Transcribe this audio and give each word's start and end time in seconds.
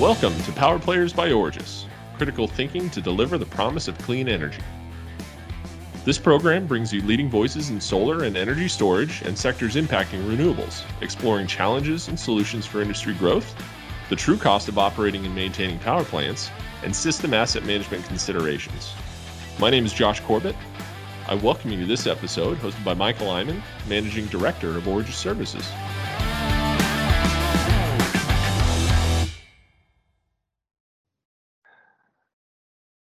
Welcome 0.00 0.36
to 0.44 0.52
Power 0.52 0.78
Players 0.78 1.12
by 1.12 1.28
Origis, 1.28 1.84
critical 2.16 2.48
thinking 2.48 2.88
to 2.90 3.00
deliver 3.00 3.36
the 3.36 3.46
promise 3.46 3.88
of 3.88 3.98
clean 3.98 4.26
energy. 4.26 4.62
This 6.04 6.18
program 6.18 6.66
brings 6.66 6.92
you 6.92 7.02
leading 7.02 7.28
voices 7.28 7.68
in 7.68 7.78
solar 7.78 8.24
and 8.24 8.36
energy 8.36 8.68
storage 8.68 9.20
and 9.22 9.38
sectors 9.38 9.76
impacting 9.76 10.24
renewables, 10.24 10.82
exploring 11.02 11.46
challenges 11.46 12.08
and 12.08 12.18
solutions 12.18 12.64
for 12.64 12.80
industry 12.80 13.12
growth, 13.14 13.54
the 14.08 14.16
true 14.16 14.38
cost 14.38 14.66
of 14.66 14.78
operating 14.78 15.26
and 15.26 15.34
maintaining 15.34 15.78
power 15.78 16.04
plants, 16.04 16.50
and 16.82 16.96
system 16.96 17.34
asset 17.34 17.64
management 17.64 18.04
considerations. 18.06 18.94
My 19.60 19.68
name 19.68 19.84
is 19.84 19.92
Josh 19.92 20.20
Corbett. 20.20 20.56
I 21.28 21.34
welcome 21.34 21.70
you 21.70 21.78
to 21.80 21.86
this 21.86 22.06
episode 22.06 22.58
hosted 22.58 22.82
by 22.82 22.94
Michael 22.94 23.30
Iman, 23.30 23.62
Managing 23.86 24.26
Director 24.26 24.76
of 24.76 24.84
Origis 24.84 25.12
Services. 25.12 25.70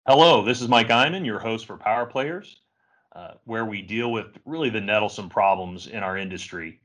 Hello, 0.08 0.44
this 0.44 0.62
is 0.62 0.68
Mike 0.68 0.92
Iman, 0.92 1.26
your 1.26 1.40
host 1.40 1.66
for 1.66 1.78
Power 1.78 2.06
Players, 2.06 2.60
uh, 3.16 3.32
where 3.46 3.66
we 3.66 3.82
deal 3.82 4.12
with 4.12 4.38
really 4.46 4.70
the 4.70 4.78
nettlesome 4.78 5.32
problems 5.32 5.88
in 5.88 6.04
our 6.04 6.16
industry. 6.16 6.80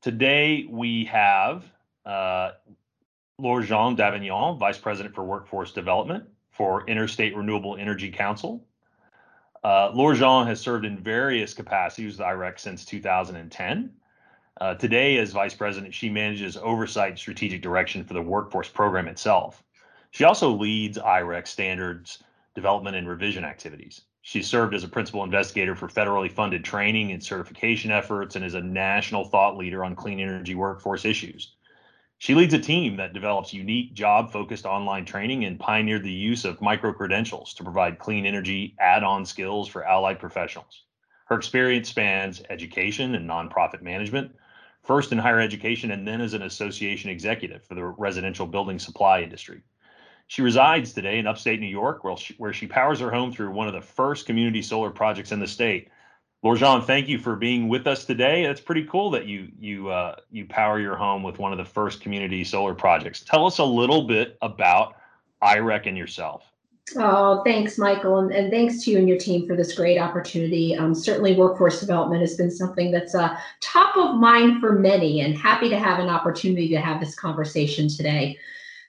Today 0.00 0.66
we 0.66 1.04
have 1.04 1.66
uh, 2.06 2.52
Laure 3.38 3.60
Jean 3.60 3.94
Davignon, 3.94 4.58
Vice 4.58 4.78
President 4.78 5.14
for 5.14 5.22
Workforce 5.22 5.70
Development 5.70 6.24
for 6.50 6.88
Interstate 6.88 7.36
Renewable 7.36 7.76
Energy 7.76 8.10
Council. 8.10 8.64
Uh, 9.62 9.90
Laure 9.92 10.14
Jean 10.14 10.46
has 10.46 10.58
served 10.58 10.86
in 10.86 10.96
various 10.96 11.52
capacities 11.52 12.16
with 12.16 12.26
IREC 12.26 12.58
since 12.58 12.86
2010. 12.86 13.92
Uh, 14.62 14.74
today, 14.76 15.18
as 15.18 15.30
Vice 15.30 15.52
President, 15.52 15.92
she 15.92 16.08
manages 16.08 16.56
oversight 16.56 17.10
and 17.10 17.18
strategic 17.18 17.60
direction 17.60 18.02
for 18.02 18.14
the 18.14 18.22
workforce 18.22 18.70
program 18.70 19.08
itself. 19.08 19.62
She 20.10 20.24
also 20.24 20.50
leads 20.50 20.96
IREC 20.96 21.46
standards 21.46 22.22
development 22.56 22.96
and 22.96 23.08
revision 23.08 23.44
activities. 23.44 24.00
She 24.22 24.42
served 24.42 24.74
as 24.74 24.82
a 24.82 24.88
principal 24.88 25.22
investigator 25.22 25.76
for 25.76 25.86
federally 25.86 26.32
funded 26.32 26.64
training 26.64 27.12
and 27.12 27.22
certification 27.22 27.92
efforts 27.92 28.34
and 28.34 28.44
is 28.44 28.54
a 28.54 28.60
national 28.60 29.26
thought 29.26 29.56
leader 29.56 29.84
on 29.84 29.94
clean 29.94 30.18
energy 30.18 30.56
workforce 30.56 31.04
issues. 31.04 31.52
She 32.18 32.34
leads 32.34 32.54
a 32.54 32.58
team 32.58 32.96
that 32.96 33.12
develops 33.12 33.52
unique 33.52 33.92
job 33.92 34.32
focused 34.32 34.64
online 34.64 35.04
training 35.04 35.44
and 35.44 35.60
pioneered 35.60 36.02
the 36.02 36.10
use 36.10 36.46
of 36.46 36.62
micro 36.62 36.94
credentials 36.94 37.52
to 37.54 37.62
provide 37.62 37.98
clean 37.98 38.24
energy 38.24 38.74
add 38.80 39.04
on 39.04 39.26
skills 39.26 39.68
for 39.68 39.84
allied 39.84 40.18
professionals. 40.18 40.84
Her 41.26 41.36
experience 41.36 41.90
spans 41.90 42.42
education 42.48 43.14
and 43.16 43.28
nonprofit 43.28 43.82
management, 43.82 44.34
first 44.82 45.12
in 45.12 45.18
higher 45.18 45.40
education 45.40 45.90
and 45.90 46.08
then 46.08 46.22
as 46.22 46.32
an 46.32 46.42
association 46.42 47.10
executive 47.10 47.64
for 47.64 47.74
the 47.74 47.84
residential 47.84 48.46
building 48.46 48.78
supply 48.78 49.20
industry. 49.20 49.62
She 50.28 50.42
resides 50.42 50.92
today 50.92 51.18
in 51.18 51.26
upstate 51.26 51.60
New 51.60 51.66
York, 51.66 52.02
where 52.02 52.16
she, 52.16 52.34
where 52.34 52.52
she 52.52 52.66
powers 52.66 53.00
her 53.00 53.10
home 53.10 53.32
through 53.32 53.50
one 53.50 53.68
of 53.68 53.74
the 53.74 53.80
first 53.80 54.26
community 54.26 54.62
solar 54.62 54.90
projects 54.90 55.32
in 55.32 55.38
the 55.38 55.46
state. 55.46 55.88
Laure 56.42 56.56
Jean, 56.56 56.82
thank 56.82 57.08
you 57.08 57.18
for 57.18 57.36
being 57.36 57.68
with 57.68 57.86
us 57.86 58.04
today. 58.04 58.44
It's 58.44 58.60
pretty 58.60 58.84
cool 58.84 59.10
that 59.12 59.26
you 59.26 59.48
you 59.58 59.88
uh, 59.88 60.16
you 60.30 60.46
power 60.46 60.78
your 60.78 60.96
home 60.96 61.22
with 61.22 61.38
one 61.38 61.52
of 61.52 61.58
the 61.58 61.64
first 61.64 62.00
community 62.00 62.44
solar 62.44 62.74
projects. 62.74 63.20
Tell 63.20 63.46
us 63.46 63.58
a 63.58 63.64
little 63.64 64.06
bit 64.06 64.36
about 64.42 64.94
IREC 65.42 65.86
and 65.86 65.96
yourself. 65.96 66.44
Oh, 66.94 67.42
thanks, 67.42 67.78
Michael, 67.78 68.18
and, 68.18 68.30
and, 68.30 68.48
thanks 68.48 68.84
to 68.84 68.92
you 68.92 68.98
and 68.98 69.08
your 69.08 69.18
team 69.18 69.44
for 69.44 69.56
this 69.56 69.74
great 69.74 69.98
opportunity. 69.98 70.76
Um, 70.76 70.94
certainly, 70.94 71.34
workforce 71.34 71.80
development 71.80 72.20
has 72.20 72.36
been 72.36 72.50
something 72.50 72.92
that's 72.92 73.12
uh, 73.12 73.36
top 73.60 73.96
of 73.96 74.14
mind 74.14 74.60
for 74.60 74.72
many, 74.72 75.20
and 75.20 75.36
happy 75.36 75.68
to 75.68 75.78
have 75.78 75.98
an 75.98 76.08
opportunity 76.08 76.68
to 76.68 76.80
have 76.80 77.00
this 77.00 77.16
conversation 77.16 77.88
today. 77.88 78.38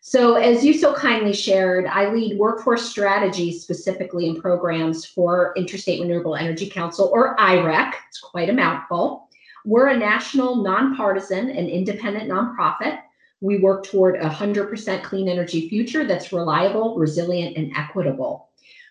So, 0.10 0.36
as 0.36 0.64
you 0.64 0.74
so 0.74 0.94
kindly 0.94 1.34
shared, 1.34 1.86
I 1.86 2.14
lead 2.14 2.38
workforce 2.38 2.90
strategies 2.90 3.62
specifically 3.62 4.30
in 4.30 4.40
programs 4.40 5.06
for 5.06 5.52
Interstate 5.58 6.00
Renewable 6.00 6.38
Energy 6.38 6.70
Council, 6.70 7.10
or 7.12 7.36
IREC. 7.36 7.92
It's 8.08 8.22
quite 8.22 8.50
a 8.50 8.54
mouthful. 8.54 9.28
We're 9.66 9.90
a 9.90 9.98
national, 9.98 10.64
nonpartisan, 10.64 11.50
and 11.50 11.68
independent 11.68 12.32
nonprofit. 12.32 13.02
We 13.42 13.58
work 13.58 13.84
toward 13.84 14.16
a 14.16 14.30
100% 14.30 15.04
clean 15.04 15.28
energy 15.28 15.68
future 15.68 16.06
that's 16.06 16.32
reliable, 16.32 16.96
resilient, 16.96 17.58
and 17.58 17.74
equitable. 17.76 18.48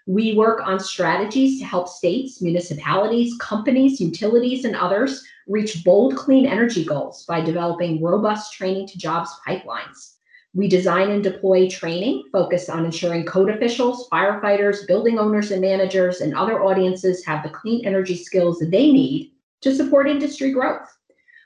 We 0.06 0.34
work 0.34 0.66
on 0.66 0.78
strategies 0.78 1.60
to 1.60 1.64
help 1.64 1.88
states, 1.88 2.42
municipalities, 2.42 3.38
companies, 3.40 4.02
utilities, 4.02 4.66
and 4.66 4.76
others 4.76 5.24
reach 5.48 5.82
bold 5.82 6.14
clean 6.14 6.44
energy 6.44 6.84
goals 6.84 7.24
by 7.24 7.40
developing 7.40 8.02
robust 8.02 8.52
training 8.52 8.88
to 8.88 8.98
jobs 8.98 9.30
pipelines. 9.48 10.15
We 10.56 10.68
design 10.68 11.10
and 11.10 11.22
deploy 11.22 11.68
training 11.68 12.24
focused 12.32 12.70
on 12.70 12.86
ensuring 12.86 13.26
code 13.26 13.50
officials, 13.50 14.08
firefighters, 14.08 14.86
building 14.86 15.18
owners 15.18 15.50
and 15.50 15.60
managers, 15.60 16.22
and 16.22 16.34
other 16.34 16.64
audiences 16.64 17.22
have 17.26 17.42
the 17.42 17.50
clean 17.50 17.84
energy 17.84 18.16
skills 18.16 18.58
they 18.58 18.90
need 18.90 19.32
to 19.60 19.74
support 19.74 20.08
industry 20.08 20.52
growth. 20.52 20.88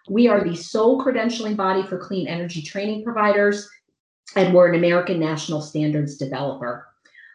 We 0.08 0.28
are 0.28 0.44
the 0.44 0.54
sole 0.54 1.04
credentialing 1.04 1.56
body 1.56 1.82
for 1.82 1.98
clean 1.98 2.28
energy 2.28 2.62
training 2.62 3.02
providers, 3.02 3.68
and 4.36 4.54
we're 4.54 4.68
an 4.68 4.76
American 4.76 5.18
National 5.18 5.60
Standards 5.60 6.16
developer. 6.16 6.86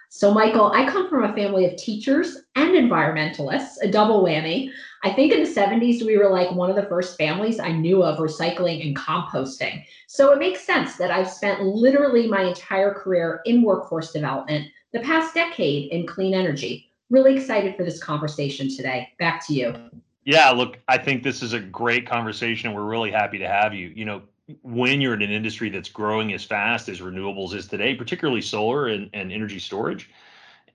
So, 0.08 0.34
Michael, 0.34 0.72
I 0.72 0.90
come 0.90 1.10
from 1.10 1.26
a 1.26 1.34
family 1.34 1.66
of 1.66 1.76
teachers 1.76 2.38
and 2.56 2.72
environmentalists, 2.72 3.82
a 3.82 3.92
double 3.92 4.24
whammy. 4.24 4.70
I 5.06 5.14
think 5.14 5.32
in 5.32 5.44
the 5.44 5.50
70s, 5.50 6.04
we 6.04 6.18
were 6.18 6.32
like 6.32 6.50
one 6.50 6.72
of 6.72 6.76
the 6.76 6.88
first 6.88 7.16
families 7.16 7.60
I 7.60 7.72
knew 7.72 8.02
of 8.02 8.18
recycling 8.18 8.84
and 8.84 8.96
composting. 8.98 9.86
So 10.08 10.34
it 10.34 10.40
makes 10.40 10.62
sense 10.62 10.98
that 10.98 11.12
I've 11.12 11.30
spent 11.30 11.62
literally 11.62 12.28
my 12.28 12.42
entire 12.42 12.92
career 12.92 13.42
in 13.46 13.62
workforce 13.62 14.12
development, 14.12 14.68
the 14.94 15.02
past 15.02 15.36
decade 15.36 15.92
in 15.92 16.08
clean 16.08 16.34
energy. 16.34 16.90
Really 17.12 17.36
excited 17.36 17.76
for 17.76 17.84
this 17.84 18.02
conversation 18.02 18.68
today. 18.76 19.10
Back 19.20 19.46
to 19.46 19.54
you. 19.54 19.76
Yeah, 20.24 20.50
look, 20.50 20.80
I 20.88 20.98
think 20.98 21.22
this 21.22 21.44
is 21.44 21.54
a 21.54 21.60
great 21.60 22.08
conversation. 22.08 22.74
We're 22.74 22.82
really 22.82 23.12
happy 23.12 23.38
to 23.38 23.48
have 23.48 23.76
you. 23.76 23.90
You 23.96 24.06
know, 24.06 24.24
when 24.64 25.02
you're 25.02 25.14
in 25.14 25.22
an 25.22 25.30
industry 25.30 25.70
that's 25.70 25.90
growing 25.90 26.34
as 26.34 26.44
fast 26.44 26.90
as 26.90 27.00
renewables 27.02 27.54
is 27.54 27.68
today, 27.68 27.94
particularly 27.94 28.42
solar 28.42 28.88
and, 28.88 29.12
and 29.14 29.32
energy 29.32 29.60
storage, 29.60 30.10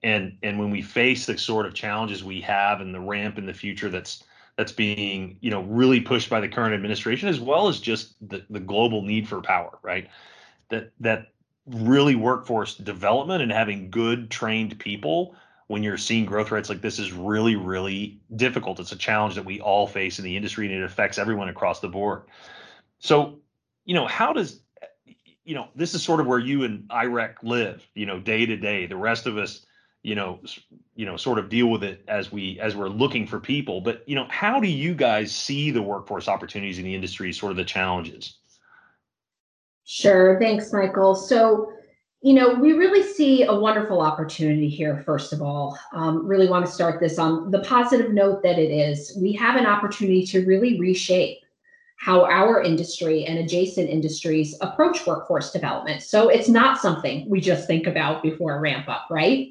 and 0.03 0.37
and 0.43 0.59
when 0.59 0.71
we 0.71 0.83
face 0.83 1.27
the 1.27 1.37
sort 1.37 1.67
of 1.67 1.75
challenges 1.75 2.25
we 2.25 2.41
have 2.41 2.81
and 2.81 2.95
the 2.95 3.01
ramp 3.01 3.39
in 3.39 3.47
the 3.47 3.55
future 3.55 3.91
that's 3.91 4.25
that's 4.57 4.73
being 4.73 5.37
you 5.41 5.51
know 5.51 5.63
really 5.63 6.01
pushed 6.01 6.31
by 6.31 6.41
the 6.41 6.49
current 6.49 6.75
administration 6.75 7.29
as 7.29 7.41
well 7.41 7.69
as 7.69 7.81
just 7.81 8.15
the, 8.29 8.45
the 8.51 8.61
global 8.61 9.03
need 9.03 9.29
for 9.29 9.41
power 9.41 9.79
right? 9.83 10.09
That 10.69 10.93
that 11.01 11.29
really 11.67 12.15
workforce 12.15 12.75
development 12.75 13.43
and 13.43 13.53
having 13.53 13.91
good 13.91 14.31
trained 14.31 14.79
people 14.79 15.35
when 15.67 15.83
you're 15.83 15.99
seeing 15.99 16.25
growth 16.25 16.51
rates 16.51 16.69
like 16.69 16.81
this 16.81 16.99
is 16.99 17.13
really 17.13 17.57
really 17.57 18.21
difficult. 18.37 18.81
It's 18.81 18.93
a 18.93 18.97
challenge 18.97 19.35
that 19.35 19.45
we 19.45 19.61
all 19.61 19.87
face 19.87 20.19
in 20.19 20.25
the 20.25 20.37
industry 20.37 20.67
and 20.67 20.75
it 20.75 20.85
affects 20.85 21.19
everyone 21.19 21.49
across 21.49 21.81
the 21.81 21.89
board. 21.89 22.23
So 22.99 23.39
you 23.85 23.95
know 23.95 24.07
how 24.07 24.33
does 24.33 24.61
you 25.45 25.55
know 25.55 25.69
this 25.75 25.95
is 25.95 26.03
sort 26.03 26.21
of 26.21 26.27
where 26.27 26.39
you 26.39 26.65
and 26.65 26.89
IREC 26.89 27.37
live 27.43 27.87
you 27.95 28.07
know 28.07 28.19
day 28.19 28.47
to 28.47 28.57
day. 28.57 28.87
The 28.87 28.97
rest 28.97 29.27
of 29.27 29.37
us 29.37 29.67
you 30.03 30.15
know 30.15 30.41
you 30.95 31.05
know 31.05 31.17
sort 31.17 31.39
of 31.39 31.49
deal 31.49 31.67
with 31.67 31.83
it 31.83 32.03
as 32.09 32.33
we 32.33 32.59
as 32.61 32.75
we're 32.77 32.89
looking 32.89 33.27
for 33.27 33.39
people. 33.39 33.81
But 33.81 34.03
you 34.07 34.15
know 34.15 34.27
how 34.31 34.61
do 34.61 34.69
you 34.69 34.95
guys 34.95 35.35
see 35.35 35.71
the 35.71 35.83
workforce 35.83 36.29
opportunities 36.29 36.79
in 36.79 36.85
the 36.85 36.95
industry 36.95 37.33
sort 37.33 37.51
of 37.51 37.57
the 37.57 37.65
challenges? 37.65 38.37
Sure. 39.85 40.39
Thanks 40.39 40.73
michael. 40.73 41.15
So 41.15 41.73
you 42.23 42.33
know 42.33 42.55
we 42.55 42.73
really 42.73 43.03
see 43.03 43.45
a 43.45 43.55
wonderful 43.55 44.01
opportunity 44.01 44.69
here 44.69 45.03
first 45.05 45.33
of 45.33 45.43
all. 45.43 45.79
Um, 45.93 46.27
really 46.27 46.49
want 46.49 46.65
to 46.65 46.73
start 46.73 47.01
this 47.01 47.19
on 47.19 47.51
the 47.51 47.61
positive 47.61 48.13
note 48.13 48.43
that 48.43 48.59
it 48.59 48.71
is. 48.71 49.17
We 49.21 49.33
have 49.35 49.57
an 49.57 49.67
opportunity 49.67 50.25
to 50.27 50.47
really 50.47 50.81
reshape 50.81 51.41
how 52.01 52.25
our 52.25 52.63
industry 52.63 53.27
and 53.27 53.39
adjacent 53.39 53.91
industries 53.91 54.57
approach 54.63 55.07
workforce 55.07 55.51
development. 55.51 56.03
So 56.03 56.31
it's 56.31 56.49
not 56.49 56.81
something 56.81 57.29
we 57.29 57.43
just 57.43 57.67
think 57.67 57.87
about 57.87 58.23
before 58.23 58.57
a 58.57 58.61
ramp 58.61 58.89
up 58.89 59.07
right. 59.11 59.51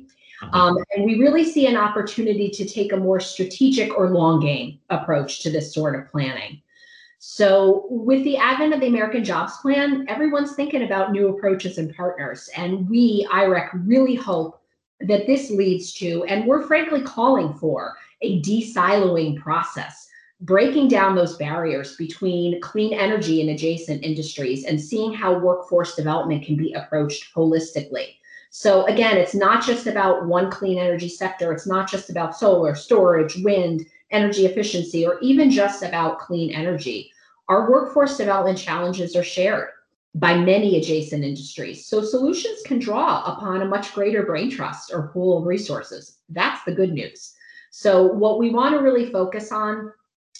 Um, 0.53 0.77
and 0.95 1.05
we 1.05 1.19
really 1.19 1.43
see 1.43 1.67
an 1.67 1.75
opportunity 1.75 2.49
to 2.49 2.65
take 2.65 2.93
a 2.93 2.97
more 2.97 3.19
strategic 3.19 3.97
or 3.97 4.09
long 4.09 4.39
game 4.39 4.79
approach 4.89 5.41
to 5.41 5.51
this 5.51 5.73
sort 5.73 5.95
of 5.95 6.09
planning. 6.09 6.61
So, 7.21 7.85
with 7.89 8.23
the 8.23 8.37
advent 8.37 8.73
of 8.73 8.79
the 8.79 8.87
American 8.87 9.25
Jobs 9.25 9.57
Plan, 9.57 10.05
everyone's 10.07 10.55
thinking 10.55 10.83
about 10.83 11.11
new 11.11 11.27
approaches 11.27 11.77
and 11.77 11.93
partners. 11.93 12.49
And 12.55 12.89
we, 12.89 13.27
IREC, 13.29 13.71
really 13.85 14.15
hope 14.15 14.61
that 15.01 15.27
this 15.27 15.51
leads 15.51 15.93
to, 15.95 16.23
and 16.25 16.45
we're 16.45 16.65
frankly 16.65 17.01
calling 17.01 17.53
for, 17.53 17.97
a 18.21 18.39
de-siloing 18.39 19.37
process, 19.37 20.07
breaking 20.41 20.87
down 20.87 21.15
those 21.15 21.35
barriers 21.35 21.97
between 21.97 22.61
clean 22.61 22.93
energy 22.93 23.41
and 23.41 23.49
adjacent 23.49 24.03
industries 24.03 24.63
and 24.63 24.81
seeing 24.81 25.13
how 25.13 25.37
workforce 25.37 25.95
development 25.95 26.45
can 26.45 26.55
be 26.55 26.73
approached 26.73 27.33
holistically. 27.35 28.15
So 28.49 28.85
again, 28.87 29.17
it's 29.17 29.35
not 29.35 29.63
just 29.65 29.87
about 29.87 30.25
one 30.25 30.49
clean 30.51 30.77
energy 30.79 31.09
sector. 31.09 31.51
It's 31.53 31.67
not 31.67 31.89
just 31.89 32.09
about 32.09 32.35
solar, 32.35 32.75
storage, 32.75 33.37
wind, 33.43 33.85
energy 34.11 34.45
efficiency, 34.45 35.05
or 35.05 35.19
even 35.21 35.51
just 35.51 35.83
about 35.83 36.19
clean 36.19 36.51
energy. 36.51 37.11
Our 37.47 37.69
workforce 37.69 38.17
development 38.17 38.57
challenges 38.57 39.15
are 39.15 39.23
shared. 39.23 39.69
by 40.15 40.35
many 40.35 40.77
adjacent 40.77 41.23
industries. 41.23 41.85
So 41.85 42.01
solutions 42.01 42.59
can 42.65 42.79
draw 42.79 43.23
upon 43.31 43.61
a 43.61 43.65
much 43.65 43.93
greater 43.93 44.23
brain 44.23 44.49
trust 44.49 44.91
or 44.91 45.09
pool 45.09 45.37
of 45.37 45.45
resources. 45.45 46.17
That's 46.29 46.63
the 46.63 46.73
good 46.73 46.93
news. 46.93 47.35
So 47.71 48.07
what 48.07 48.39
we 48.39 48.49
want 48.49 48.73
to 48.75 48.81
really 48.81 49.11
focus 49.11 49.51
on 49.51 49.93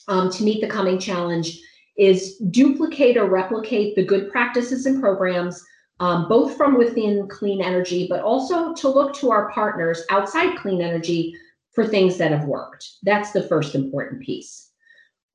um, 0.07 0.31
to 0.31 0.44
meet 0.44 0.61
the 0.61 0.67
coming 0.67 0.97
challenge 0.97 1.59
is 1.97 2.38
duplicate 2.50 3.15
or 3.15 3.25
replicate 3.29 3.95
the 3.95 4.03
good 4.06 4.31
practices 4.31 4.88
and 4.88 5.00
programs, 5.00 5.63
um, 6.00 6.28
both 6.28 6.56
from 6.56 6.78
within 6.78 7.28
clean 7.28 7.62
energy, 7.62 8.07
but 8.10 8.22
also 8.22 8.74
to 8.74 8.90
look 8.90 9.13
to 9.16 9.31
our 9.31 9.51
partners 9.51 10.04
outside 10.10 10.57
clean 10.57 10.81
energy 10.81 11.36
for 11.72 11.86
things 11.86 12.18
that 12.18 12.31
have 12.31 12.46
worked. 12.46 12.98
That's 13.04 13.31
the 13.31 13.44
first 13.44 13.75
important 13.75 14.22
piece. 14.22 14.72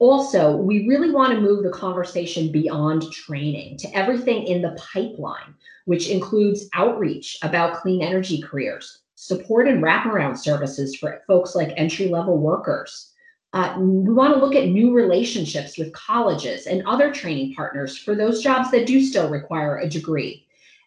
Also, 0.01 0.57
we 0.57 0.89
really 0.89 1.11
want 1.11 1.33
to 1.33 1.41
move 1.41 1.63
the 1.63 1.71
conversation 1.71 2.51
beyond 2.51 3.11
training 3.13 3.79
to 3.79 3.97
everything 3.97 4.45
in 4.45 4.61
the 4.61 4.77
pipeline, 4.93 5.55
which 5.85 6.09
includes 6.09 6.69
outreach 6.75 7.39
about 7.43 7.81
clean 7.81 8.03
energy 8.03 8.43
careers, 8.43 9.03
support 9.15 9.69
and 9.69 9.83
wraparound 9.83 10.37
services 10.37 10.97
for 10.97 11.23
folks 11.27 11.55
like 11.55 11.73
entry 11.77 12.09
level 12.09 12.39
workers. 12.39 13.13
Uh, 13.53 13.77
we 13.79 14.13
want 14.13 14.35
to 14.35 14.41
look 14.41 14.57
at 14.57 14.67
new 14.67 14.93
relationships 14.93 15.79
with 15.79 15.93
colleges 15.93 16.67
and 16.67 16.85
other 16.87 17.13
training 17.13 17.55
partners 17.55 17.97
for 17.97 18.17
those 18.17 18.43
jobs 18.43 18.71
that 18.73 18.87
do 18.87 19.01
still 19.01 19.31
require 19.31 19.79
a 19.79 19.89
degree. 19.89 20.44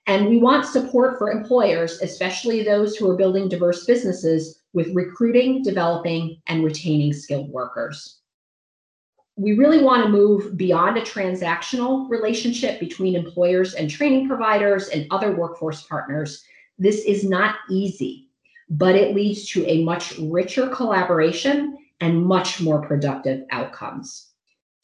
And 0.07 0.27
we 0.29 0.37
want 0.37 0.65
support 0.65 1.17
for 1.17 1.29
employers, 1.29 2.01
especially 2.01 2.63
those 2.63 2.95
who 2.95 3.09
are 3.09 3.17
building 3.17 3.49
diverse 3.49 3.85
businesses, 3.85 4.61
with 4.73 4.93
recruiting, 4.93 5.63
developing, 5.63 6.41
and 6.47 6.63
retaining 6.63 7.13
skilled 7.13 7.49
workers 7.49 8.17
we 9.37 9.53
really 9.53 9.83
want 9.83 10.03
to 10.03 10.09
move 10.09 10.57
beyond 10.57 10.97
a 10.97 11.01
transactional 11.01 12.09
relationship 12.09 12.79
between 12.79 13.15
employers 13.15 13.75
and 13.75 13.89
training 13.89 14.27
providers 14.27 14.87
and 14.89 15.05
other 15.11 15.35
workforce 15.35 15.83
partners. 15.83 16.43
This 16.79 17.05
is 17.05 17.23
not 17.23 17.55
easy, 17.69 18.29
but 18.67 18.95
it 18.95 19.15
leads 19.15 19.47
to 19.49 19.63
a 19.67 19.83
much 19.83 20.17
richer 20.17 20.67
collaboration 20.69 21.77
and 22.01 22.25
much 22.25 22.59
more 22.59 22.81
productive 22.81 23.43
outcomes. 23.51 24.31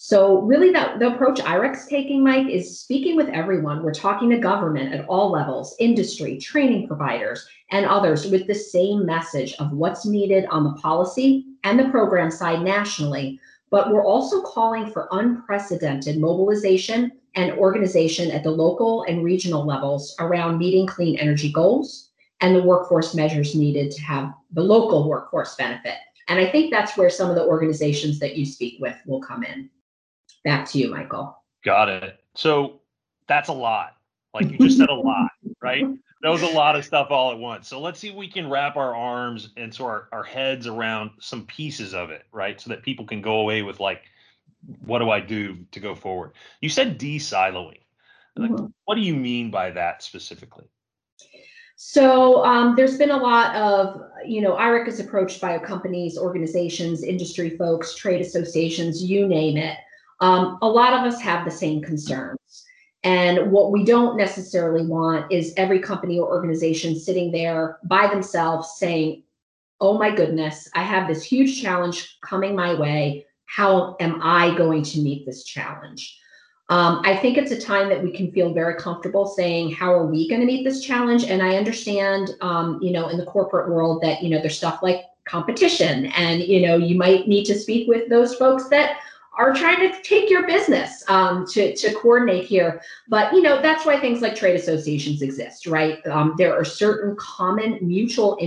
So, 0.06 0.42
really, 0.42 0.70
the, 0.70 0.96
the 1.00 1.14
approach 1.14 1.40
IREC's 1.40 1.88
taking, 1.88 2.26
Mike, 2.26 2.50
is 2.50 2.78
speaking 2.82 3.16
with 3.16 3.30
everyone. 3.30 3.82
We're 3.82 3.94
talking 3.94 4.30
to 4.32 4.38
government 4.38 4.94
at 4.94 5.06
all 5.06 5.32
levels, 5.32 5.78
industry, 5.80 6.38
training 6.38 6.88
providers, 6.88 7.48
and 7.72 7.86
others 7.86 8.30
with 8.30 8.46
the 8.46 8.54
same 8.54 9.06
message 9.06 9.54
of 9.60 9.72
what's 9.72 10.06
needed 10.06 10.46
on 10.52 10.66
the 10.66 10.74
policy 10.74 11.46
and 11.64 11.80
the 11.80 11.90
program 11.90 12.30
side 12.30 12.62
nationally 12.62 13.40
but 13.74 13.92
we're 13.92 14.06
also 14.06 14.40
calling 14.44 14.86
for 14.92 15.08
unprecedented 15.14 16.20
mobilization 16.20 17.12
and 17.34 17.54
organization 17.54 18.30
at 18.30 18.44
the 18.44 18.52
local 18.52 19.02
and 19.06 19.24
regional 19.24 19.66
levels 19.66 20.16
around 20.20 20.60
meeting 20.60 20.86
clean 20.86 21.18
energy 21.18 21.52
goals 21.52 22.12
and 22.42 22.56
the 22.56 22.62
workforce 22.62 23.16
measures 23.16 23.56
needed 23.56 23.90
to 23.90 24.00
have 24.04 24.32
the 24.52 24.62
local 24.62 25.10
workforce 25.10 25.56
benefit. 25.56 25.96
And 26.28 26.40
I 26.40 26.52
think 26.52 26.72
that's 26.72 26.96
where 26.96 27.10
some 27.10 27.32
of 27.32 27.36
the 27.36 27.48
organizations 27.48 28.20
that 28.20 28.36
you 28.36 28.46
speak 28.46 28.80
with 28.80 28.96
will 29.08 29.22
come 29.22 29.44
in. 29.44 29.72
Back 30.44 30.70
to 30.70 30.78
you, 30.78 30.90
Michael. 30.90 31.38
Got 31.64 31.90
it. 31.90 32.20
So 32.36 32.82
that's 33.28 33.50
a 33.50 33.54
lot. 33.54 33.98
Like 34.34 34.50
you 34.50 34.58
just 34.58 34.78
said 34.78 34.90
a 34.90 34.94
lot, 34.94 35.30
right? 35.62 35.86
that 36.24 36.30
was 36.30 36.42
a 36.42 36.48
lot 36.48 36.76
of 36.76 36.86
stuff 36.86 37.12
all 37.12 37.32
at 37.32 37.38
once. 37.38 37.68
So 37.68 37.82
let's 37.82 38.00
see 38.00 38.10
if 38.10 38.16
we 38.16 38.30
can 38.30 38.50
wrap 38.50 38.78
our 38.78 38.96
arms 38.96 39.50
and 39.58 39.74
so 39.74 39.86
our, 39.86 40.08
our 40.14 40.24
heads 40.24 40.68
around 40.68 41.12
some 41.20 41.46
pieces 41.46 41.94
of 41.94 42.10
it, 42.10 42.24
right? 42.32 42.60
So 42.60 42.70
that 42.70 42.82
people 42.82 43.06
can 43.06 43.22
go 43.22 43.42
away 43.42 43.62
with 43.62 43.82
like, 43.82 44.04
what 44.86 45.00
do 45.00 45.10
I 45.10 45.20
do 45.20 45.58
to 45.72 45.80
go 45.82 45.94
forward? 45.94 46.32
You 46.62 46.70
said 46.70 46.98
de-siloing. 46.98 47.80
Like, 48.38 48.52
mm-hmm. 48.52 48.68
What 48.86 48.96
do 48.96 49.02
you 49.02 49.16
mean 49.16 49.52
by 49.52 49.72
that 49.72 50.02
specifically? 50.02 50.66
So 51.76 52.44
um, 52.46 52.76
there's 52.76 52.98
been 52.98 53.12
a 53.12 53.18
lot 53.18 53.54
of, 53.58 54.02
you 54.26 54.42
know, 54.42 54.56
IREC 54.56 54.88
is 54.88 55.00
approached 55.02 55.42
by 55.42 55.58
companies, 55.60 56.18
organizations, 56.18 57.04
industry 57.04 57.58
folks, 57.58 57.96
trade 57.96 58.22
associations, 58.22 59.04
you 59.04 59.28
name 59.28 59.58
it. 59.58 59.78
Um, 60.24 60.58
a 60.62 60.68
lot 60.70 60.94
of 60.94 61.02
us 61.02 61.20
have 61.20 61.44
the 61.44 61.52
same 61.52 61.82
concerns. 61.82 62.64
And 63.04 63.52
what 63.52 63.74
we 63.74 63.84
don't 63.84 64.16
necessarily 64.16 64.88
want 64.88 65.30
is 65.30 65.54
every 65.58 65.80
company 65.80 66.18
or 66.18 66.30
organization 66.30 66.98
sitting 66.98 67.30
there 67.30 67.80
by 67.84 68.08
themselves 68.08 68.76
saying, 68.78 69.24
Oh 69.82 69.98
my 69.98 70.16
goodness, 70.16 70.70
I 70.76 70.84
have 70.84 71.10
this 71.10 71.26
huge 71.26 71.62
challenge 71.62 72.20
coming 72.22 72.56
my 72.56 72.74
way. 72.74 73.26
How 73.48 73.98
am 74.00 74.22
I 74.22 74.56
going 74.56 74.84
to 74.84 75.02
meet 75.02 75.26
this 75.26 75.44
challenge? 75.44 76.18
Um, 76.70 77.02
I 77.04 77.18
think 77.18 77.38
it's 77.38 77.52
a 77.52 77.60
time 77.60 77.90
that 77.90 78.02
we 78.02 78.14
can 78.14 78.32
feel 78.32 78.54
very 78.54 78.76
comfortable 78.76 79.26
saying, 79.26 79.74
How 79.74 79.94
are 79.94 80.06
we 80.06 80.30
going 80.30 80.40
to 80.40 80.48
meet 80.48 80.64
this 80.64 80.80
challenge? 80.80 81.26
And 81.26 81.44
I 81.44 81.58
understand, 81.58 82.32
um, 82.40 82.80
you 82.82 82.94
know, 82.94 83.10
in 83.10 83.18
the 83.18 83.26
corporate 83.26 83.70
world 83.70 84.02
that, 84.04 84.24
you 84.24 84.30
know, 84.30 84.40
there's 84.40 84.56
stuff 84.56 84.80
like 84.82 85.02
competition 85.26 86.06
and, 86.16 86.42
you 86.42 86.66
know, 86.66 86.78
you 86.78 86.96
might 86.96 87.28
need 87.28 87.44
to 87.46 87.60
speak 87.60 87.90
with 87.90 88.08
those 88.10 88.36
folks 88.36 88.70
that 88.70 89.00
are 89.36 89.54
trying 89.54 89.80
to 89.80 90.02
take 90.04 90.30
your 90.30 90.46
business 90.46 91.04
um, 91.08 91.46
to, 91.48 91.76
to 91.76 91.94
coordinate 91.96 92.46
here. 92.46 92.82
But, 93.08 93.34
you 93.34 93.42
know, 93.42 93.62
that's 93.62 93.86
why 93.86 94.00
things 94.00 94.22
like 94.22 94.36
trade 94.36 94.56
associations 94.56 95.22
exist, 95.22 95.66
right? 95.66 96.06
Um, 96.08 96.36
there 96.38 96.56
are 96.56 96.66
certain 96.66 97.16
common 97.18 97.80
mutual 97.82 98.38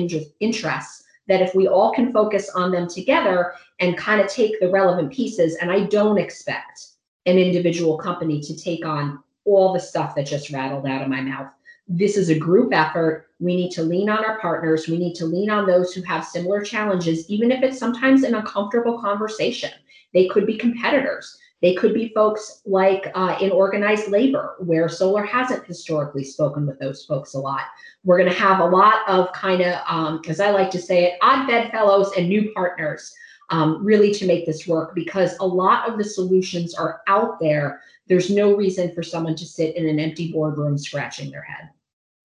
interests 0.40 1.04
that 1.28 1.42
if 1.42 1.54
we 1.54 1.66
all 1.66 1.92
can 1.92 2.12
focus 2.12 2.50
on 2.50 2.70
them 2.70 2.88
together 2.88 3.54
and 3.80 3.98
kind 3.98 4.20
of 4.20 4.28
take 4.28 4.60
the 4.60 4.70
relevant 4.70 5.12
pieces, 5.12 5.56
and 5.56 5.72
I 5.72 5.80
don't 5.84 6.18
expect 6.18 6.86
an 7.26 7.36
individual 7.36 7.98
company 7.98 8.40
to 8.40 8.56
take 8.56 8.86
on 8.86 9.18
all 9.44 9.72
the 9.72 9.80
stuff 9.80 10.14
that 10.14 10.26
just 10.26 10.50
rattled 10.50 10.86
out 10.86 11.02
of 11.02 11.08
my 11.08 11.20
mouth. 11.20 11.50
This 11.88 12.16
is 12.16 12.30
a 12.30 12.38
group 12.38 12.72
effort. 12.72 13.26
We 13.38 13.54
need 13.54 13.70
to 13.72 13.82
lean 13.82 14.08
on 14.08 14.24
our 14.24 14.40
partners. 14.40 14.88
We 14.88 14.98
need 14.98 15.14
to 15.16 15.26
lean 15.26 15.50
on 15.50 15.66
those 15.66 15.92
who 15.92 16.02
have 16.02 16.24
similar 16.24 16.62
challenges, 16.62 17.28
even 17.28 17.50
if 17.50 17.62
it's 17.62 17.78
sometimes 17.78 18.22
an 18.22 18.34
uncomfortable 18.34 19.00
conversation. 19.00 19.70
They 20.16 20.28
could 20.28 20.46
be 20.46 20.56
competitors. 20.56 21.36
They 21.60 21.74
could 21.74 21.92
be 21.92 22.08
folks 22.14 22.62
like 22.64 23.12
uh, 23.14 23.36
in 23.38 23.50
organized 23.50 24.08
labor, 24.08 24.56
where 24.60 24.88
solar 24.88 25.22
hasn't 25.22 25.66
historically 25.66 26.24
spoken 26.24 26.66
with 26.66 26.78
those 26.78 27.04
folks 27.04 27.34
a 27.34 27.38
lot. 27.38 27.64
We're 28.02 28.16
going 28.16 28.32
to 28.32 28.38
have 28.38 28.60
a 28.60 28.64
lot 28.64 29.06
of 29.06 29.30
kind 29.32 29.60
of, 29.60 29.78
um, 29.86 30.22
as 30.26 30.40
I 30.40 30.52
like 30.52 30.70
to 30.70 30.80
say 30.80 31.04
it, 31.04 31.18
odd 31.20 31.46
bedfellows 31.46 32.12
and 32.16 32.30
new 32.30 32.50
partners 32.52 33.14
um, 33.50 33.84
really 33.84 34.10
to 34.14 34.26
make 34.26 34.46
this 34.46 34.66
work 34.66 34.94
because 34.94 35.36
a 35.40 35.46
lot 35.46 35.86
of 35.86 35.98
the 35.98 36.04
solutions 36.04 36.74
are 36.74 37.02
out 37.08 37.38
there. 37.38 37.82
There's 38.06 38.30
no 38.30 38.56
reason 38.56 38.94
for 38.94 39.02
someone 39.02 39.36
to 39.36 39.44
sit 39.44 39.76
in 39.76 39.86
an 39.86 40.00
empty 40.00 40.32
boardroom 40.32 40.78
scratching 40.78 41.30
their 41.30 41.42
head. 41.42 41.68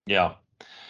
Yeah 0.06 0.32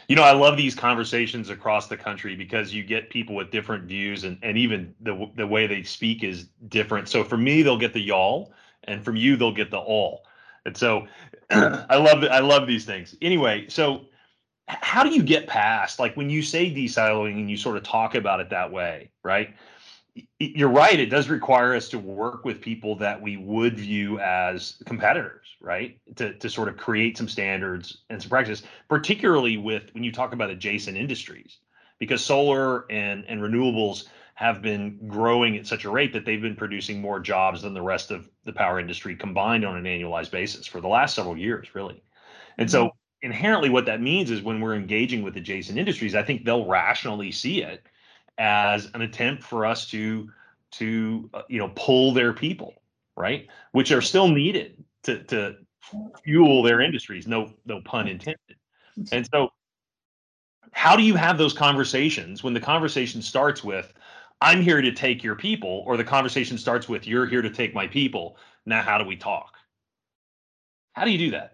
you 0.09 0.16
know, 0.16 0.23
I 0.23 0.32
love 0.32 0.56
these 0.56 0.75
conversations 0.75 1.50
across 1.50 1.88
the 1.88 1.97
country 1.97 2.35
because 2.35 2.75
you 2.75 2.82
get 2.82 3.11
people 3.11 3.35
with 3.35 3.50
different 3.50 3.85
views 3.85 4.25
and, 4.25 4.38
and 4.42 4.59
even 4.59 4.94
the 5.00 5.30
the 5.37 5.47
way 5.47 5.66
they 5.66 5.82
speak 5.82 6.25
is 6.25 6.49
different. 6.68 7.09
So 7.09 7.25
for 7.25 7.37
me, 7.37 7.62
they'll 7.62 7.78
get 7.78 7.92
the 7.92 8.00
y'all, 8.00 8.52
and 8.85 9.04
from 9.04 9.16
you, 9.16 9.37
they'll 9.37 9.52
get 9.52 9.71
the 9.71 9.78
all. 9.78 10.25
And 10.64 10.76
so 10.76 11.06
I 11.50 11.97
love 11.97 12.25
I 12.25 12.40
love 12.40 12.66
these 12.66 12.85
things. 12.85 13.16
Anyway, 13.23 13.66
so 13.68 14.06
how 14.68 15.02
do 15.02 15.11
you 15.11 15.23
get 15.23 15.47
past 15.47 15.99
like 15.99 16.16
when 16.16 16.30
you 16.30 16.42
say 16.42 16.71
de-siloing 16.71 17.32
and 17.32 17.50
you 17.50 17.56
sort 17.56 17.76
of 17.76 17.82
talk 17.82 18.14
about 18.14 18.40
it 18.40 18.50
that 18.50 18.71
way, 18.71 19.11
right? 19.23 19.54
You're 20.38 20.69
right. 20.69 20.99
It 20.99 21.07
does 21.07 21.28
require 21.28 21.75
us 21.75 21.88
to 21.90 21.99
work 21.99 22.45
with 22.45 22.61
people 22.61 22.97
that 22.97 23.21
we 23.21 23.37
would 23.37 23.78
view 23.78 24.19
as 24.21 24.76
competitors, 24.85 25.47
right? 25.61 25.99
To, 26.16 26.35
to 26.35 26.50
sort 26.50 26.69
of 26.69 26.76
create 26.76 27.16
some 27.16 27.28
standards 27.28 27.99
and 28.11 28.21
some 28.21 28.28
practices, 28.28 28.66
particularly 28.88 29.57
with 29.57 29.85
when 29.92 30.04
you 30.04 30.12
talk 30.12 30.33
about 30.33 30.50
adjacent 30.50 30.97
industries, 30.97 31.59
because 31.99 32.23
solar 32.23 32.85
and, 32.90 33.25
and 33.26 33.40
renewables 33.40 34.04
have 34.35 34.61
been 34.61 34.99
growing 35.07 35.57
at 35.57 35.66
such 35.66 35.85
a 35.85 35.90
rate 35.90 36.12
that 36.12 36.25
they've 36.25 36.42
been 36.42 36.57
producing 36.57 37.00
more 37.00 37.21
jobs 37.21 37.62
than 37.62 37.75
the 37.75 37.83
rest 37.83 38.11
of 38.11 38.28
the 38.45 38.52
power 38.52 38.81
industry 38.81 39.14
combined 39.14 39.64
on 39.64 39.76
an 39.76 39.85
annualized 39.85 40.31
basis 40.31 40.66
for 40.66 40.81
the 40.81 40.88
last 40.88 41.14
several 41.14 41.37
years, 41.37 41.75
really. 41.75 42.02
And 42.59 42.71
so 42.71 42.87
mm-hmm. 42.87 43.26
inherently 43.26 43.71
what 43.71 43.87
that 43.87 44.00
means 44.02 44.31
is 44.31 44.42
when 44.42 44.61
we're 44.61 44.75
engaging 44.75 45.23
with 45.23 45.37
adjacent 45.37 45.78
industries, 45.78 46.14
I 46.14 46.23
think 46.23 46.45
they'll 46.45 46.66
rationally 46.66 47.31
see 47.31 47.62
it 47.62 47.87
as 48.42 48.90
an 48.94 49.02
attempt 49.02 49.42
for 49.42 49.64
us 49.64 49.88
to 49.90 50.28
to 50.72 51.30
uh, 51.32 51.42
you 51.49 51.58
know 51.58 51.70
pull 51.75 52.12
their 52.12 52.32
people 52.32 52.75
right? 53.16 53.49
Which 53.72 53.92
are 53.92 54.02
still 54.02 54.28
needed 54.28 54.82
to 55.04 55.22
to 55.25 55.56
fuel 56.25 56.62
their 56.62 56.80
industries 56.80 57.26
no 57.26 57.52
no 57.66 57.80
pun 57.82 58.08
intended. 58.08 58.56
And 59.11 59.26
so 59.32 59.50
how 60.72 60.96
do 60.96 61.02
you 61.02 61.14
have 61.16 61.38
those 61.38 61.52
conversations 61.52 62.42
when 62.42 62.54
the 62.54 62.61
conversation 62.61 63.20
starts 63.20 63.62
with 63.62 63.92
i'm 64.40 64.62
here 64.62 64.80
to 64.80 64.92
take 64.92 65.22
your 65.22 65.34
people 65.34 65.82
or 65.87 65.96
the 65.96 66.04
conversation 66.04 66.56
starts 66.56 66.88
with 66.88 67.06
you're 67.06 67.26
here 67.26 67.42
to 67.42 67.50
take 67.50 67.75
my 67.75 67.87
people. 67.87 68.37
Now 68.64 68.82
how 68.82 68.99
do 68.99 69.04
we 69.04 69.16
talk? 69.16 69.56
How 70.92 71.04
do 71.04 71.11
you 71.11 71.18
do 71.18 71.30
that 71.32 71.51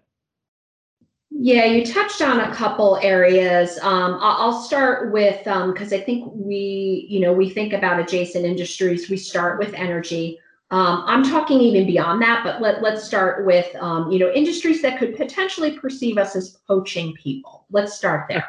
yeah, 1.31 1.65
you 1.65 1.85
touched 1.85 2.21
on 2.21 2.39
a 2.39 2.53
couple 2.55 2.97
areas. 3.01 3.77
Um, 3.81 4.17
I'll 4.19 4.61
start 4.61 5.11
with 5.11 5.37
because 5.43 5.93
um, 5.93 5.99
I 5.99 6.01
think 6.01 6.31
we, 6.33 7.05
you 7.09 7.19
know, 7.19 7.33
we 7.33 7.49
think 7.49 7.73
about 7.73 7.99
adjacent 7.99 8.45
industries. 8.45 9.09
We 9.09 9.17
start 9.17 9.59
with 9.59 9.73
energy. 9.75 10.39
Um, 10.71 11.03
I'm 11.05 11.23
talking 11.23 11.59
even 11.61 11.85
beyond 11.85 12.21
that, 12.21 12.43
but 12.43 12.61
let, 12.61 12.81
let's 12.81 13.03
start 13.03 13.45
with, 13.45 13.73
um, 13.75 14.11
you 14.11 14.19
know, 14.19 14.31
industries 14.31 14.81
that 14.83 14.99
could 14.99 15.15
potentially 15.15 15.77
perceive 15.77 16.17
us 16.17 16.35
as 16.35 16.57
poaching 16.67 17.13
people. 17.13 17.65
Let's 17.71 17.95
start 17.95 18.25
there. 18.29 18.45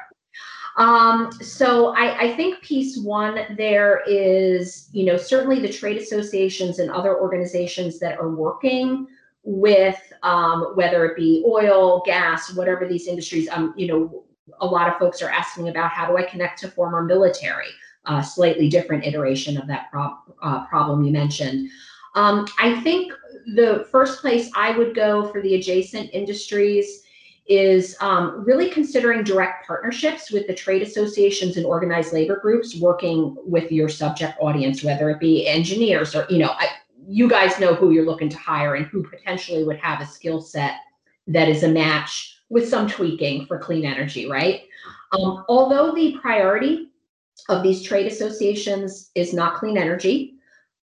Um, 0.76 1.32
so 1.42 1.94
I, 1.94 2.18
I, 2.20 2.36
think 2.36 2.62
piece 2.62 2.96
one 2.96 3.56
there 3.56 4.02
is, 4.06 4.88
you 4.92 5.04
know, 5.04 5.16
certainly 5.16 5.60
the 5.60 5.68
trade 5.68 5.96
associations 5.96 6.78
and 6.78 6.90
other 6.90 7.20
organizations 7.20 7.98
that 7.98 8.18
are 8.18 8.30
working 8.30 9.06
with 9.42 10.00
um, 10.22 10.72
whether 10.74 11.04
it 11.06 11.16
be 11.16 11.42
oil, 11.46 12.02
gas, 12.04 12.54
whatever 12.54 12.86
these 12.86 13.06
industries. 13.06 13.48
Um, 13.48 13.74
you 13.76 13.86
know, 13.86 14.24
a 14.60 14.66
lot 14.66 14.88
of 14.88 14.98
folks 14.98 15.22
are 15.22 15.30
asking 15.30 15.68
about 15.68 15.90
how 15.90 16.06
do 16.06 16.16
I 16.16 16.22
connect 16.22 16.60
to 16.60 16.68
former 16.68 17.02
military, 17.02 17.68
uh, 18.06 18.22
slightly 18.22 18.68
different 18.68 19.06
iteration 19.06 19.56
of 19.56 19.66
that 19.68 19.86
uh, 19.94 20.66
problem 20.66 21.04
you 21.04 21.12
mentioned. 21.12 21.70
Um, 22.14 22.46
I 22.58 22.80
think 22.80 23.12
the 23.54 23.86
first 23.90 24.20
place 24.20 24.50
I 24.56 24.76
would 24.76 24.94
go 24.94 25.28
for 25.30 25.40
the 25.40 25.54
adjacent 25.54 26.10
industries 26.12 27.04
is 27.46 27.96
um, 28.00 28.44
really 28.44 28.68
considering 28.68 29.24
direct 29.24 29.66
partnerships 29.66 30.30
with 30.30 30.46
the 30.46 30.54
trade 30.54 30.82
associations 30.82 31.56
and 31.56 31.66
organized 31.66 32.12
labor 32.12 32.38
groups 32.38 32.78
working 32.80 33.36
with 33.44 33.72
your 33.72 33.88
subject 33.88 34.38
audience, 34.40 34.84
whether 34.84 35.10
it 35.10 35.18
be 35.18 35.48
engineers 35.48 36.14
or, 36.14 36.26
you 36.30 36.38
know, 36.38 36.50
I, 36.50 36.68
you 37.10 37.28
guys 37.28 37.58
know 37.58 37.74
who 37.74 37.90
you're 37.90 38.06
looking 38.06 38.28
to 38.28 38.38
hire 38.38 38.76
and 38.76 38.86
who 38.86 39.02
potentially 39.02 39.64
would 39.64 39.78
have 39.78 40.00
a 40.00 40.06
skill 40.06 40.40
set 40.40 40.76
that 41.26 41.48
is 41.48 41.64
a 41.64 41.68
match 41.68 42.38
with 42.50 42.68
some 42.68 42.88
tweaking 42.88 43.46
for 43.46 43.58
clean 43.58 43.84
energy, 43.84 44.30
right? 44.30 44.62
Um, 45.12 45.44
although 45.48 45.92
the 45.92 46.16
priority 46.18 46.90
of 47.48 47.64
these 47.64 47.82
trade 47.82 48.06
associations 48.06 49.10
is 49.16 49.32
not 49.32 49.54
clean 49.54 49.76
energy, 49.76 50.34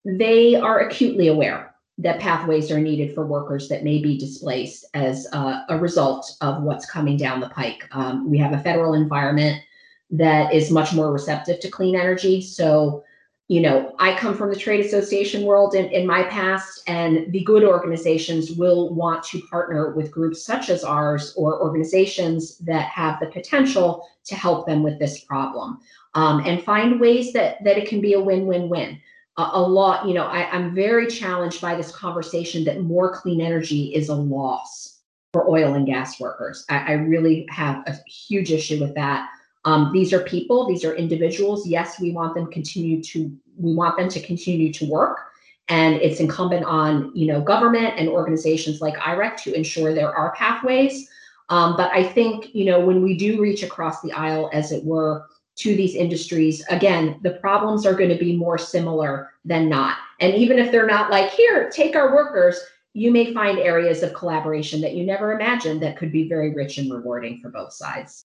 they 0.07 0.55
are 0.55 0.81
acutely 0.81 1.29
aware 1.29 1.75
that 1.99 2.21
pathways 2.21 2.71
are 2.71 2.81
needed 2.81 3.15
for 3.15 3.27
workers 3.27 3.69
that 3.69 3.85
may 3.85 4.01
be 4.03 4.19
displaced 4.19 4.87
as 4.95 5.27
uh, 5.33 5.61
a 5.69 5.79
result 5.79 6.37
of 6.41 6.63
what's 6.63 6.91
coming 6.91 7.19
down 7.19 7.41
the 7.41 7.51
pike. 7.51 7.87
Um, 7.93 8.31
we 8.31 8.39
have 8.39 8.53
a 8.53 8.63
federal 8.63 8.95
environment 8.95 9.63
that 10.11 10.55
is 10.55 10.71
much 10.71 10.95
more 10.95 11.13
receptive 11.13 11.61
to 11.61 11.71
clean 11.71 11.97
energy. 11.97 12.41
So, 12.41 13.05
you 13.49 13.61
know, 13.61 13.95
I 13.99 14.17
come 14.17 14.35
from 14.37 14.51
the 14.51 14.59
trade 14.59 14.85
association 14.85 15.43
world 15.43 15.75
in, 15.75 15.87
in 15.87 16.07
my 16.07 16.23
past, 16.25 16.83
and 16.87 17.31
the 17.31 17.45
good 17.45 17.63
organizations 17.63 18.53
will 18.53 18.95
want 18.95 19.23
to 19.25 19.43
partner 19.51 19.93
with 19.95 20.11
groups 20.11 20.43
such 20.43 20.71
as 20.71 20.83
ours 20.83 21.35
or 21.37 21.61
organizations 21.61 22.57
that 22.59 22.89
have 22.89 23.21
the 23.21 23.27
potential 23.27 24.09
to 24.25 24.35
help 24.35 24.67
them 24.67 24.83
with 24.83 24.99
this 24.99 25.21
problem 25.21 25.79
um, 26.15 26.43
and 26.47 26.63
find 26.63 26.99
ways 26.99 27.33
that, 27.35 27.63
that 27.65 27.77
it 27.77 27.87
can 27.87 28.01
be 28.01 28.15
a 28.15 28.21
win 28.21 28.47
win 28.47 28.69
win 28.71 28.99
a, 29.37 29.61
lot, 29.61 30.07
you 30.07 30.15
know, 30.15 30.27
I, 30.27 30.49
I'm 30.51 30.75
very 30.75 31.09
challenged 31.09 31.61
by 31.61 31.75
this 31.75 31.91
conversation 31.91 32.65
that 32.65 32.83
more 32.83 33.13
clean 33.13 33.41
energy 33.41 33.95
is 33.95 34.09
a 34.09 34.15
loss 34.15 35.01
for 35.33 35.51
oil 35.51 35.75
and 35.75 35.87
gas 35.87 36.21
workers. 36.21 36.65
I, 36.71 36.79
I 36.79 36.93
really 36.93 37.47
have 37.51 37.83
a 37.87 37.97
huge 38.07 38.53
issue 38.53 38.81
with 38.81 38.95
that. 38.95 39.29
Um, 39.65 39.93
these 39.93 40.13
are 40.13 40.21
people, 40.21 40.67
these 40.67 40.85
are 40.85 40.95
individuals. 40.95 41.67
Yes, 41.67 42.01
we 42.01 42.13
want 42.13 42.35
them 42.35 42.51
continue 42.51 43.03
to 43.03 43.35
we 43.57 43.73
want 43.73 43.97
them 43.97 44.09
to 44.09 44.21
continue 44.21 44.73
to 44.73 44.87
work. 44.87 45.21
And 45.69 45.95
it's 45.97 46.21
incumbent 46.21 46.67
on 46.67 47.11
you 47.15 47.27
know 47.27 47.41
government 47.41 47.95
and 47.97 48.09
organizations 48.09 48.81
like 48.81 48.97
IREC 48.97 49.37
to 49.45 49.55
ensure 49.55 49.95
there 49.95 50.15
are 50.15 50.35
pathways. 50.35 51.09
Um, 51.49 51.77
but 51.77 51.91
I 51.93 52.03
think 52.05 52.55
you 52.55 52.65
know 52.67 52.81
when 52.81 53.03
we 53.03 53.17
do 53.17 53.41
reach 53.41 53.63
across 53.63 54.01
the 54.03 54.13
aisle, 54.13 54.51
as 54.53 54.73
it 54.73 54.85
were, 54.85 55.27
to 55.57 55.77
these 55.77 55.95
industries, 55.95 56.65
again, 56.69 57.19
the 57.23 57.35
problems 57.35 57.87
are 57.87 57.95
going 57.95 58.11
to 58.11 58.19
be 58.19 58.37
more 58.37 58.59
similar 58.59 59.31
than 59.45 59.69
not. 59.69 59.97
And 60.21 60.35
even 60.35 60.59
if 60.59 60.73
they're 60.73 60.87
not 60.87 61.11
like, 61.11 61.31
here, 61.31 61.71
take 61.71 61.97
our 61.97 62.15
workers, 62.15 62.59
you 62.93 63.11
may 63.11 63.33
find 63.33 63.59
areas 63.59 64.03
of 64.03 64.15
collaboration 64.15 64.81
that 64.81 64.95
you 64.95 65.05
never 65.05 65.33
imagined 65.33 65.83
that 65.83 65.97
could 65.97 66.13
be 66.13 66.29
very 66.29 66.55
rich 66.55 66.79
and 66.79 66.93
rewarding 66.93 67.41
for 67.41 67.51
both 67.51 67.73
sides. 67.73 68.25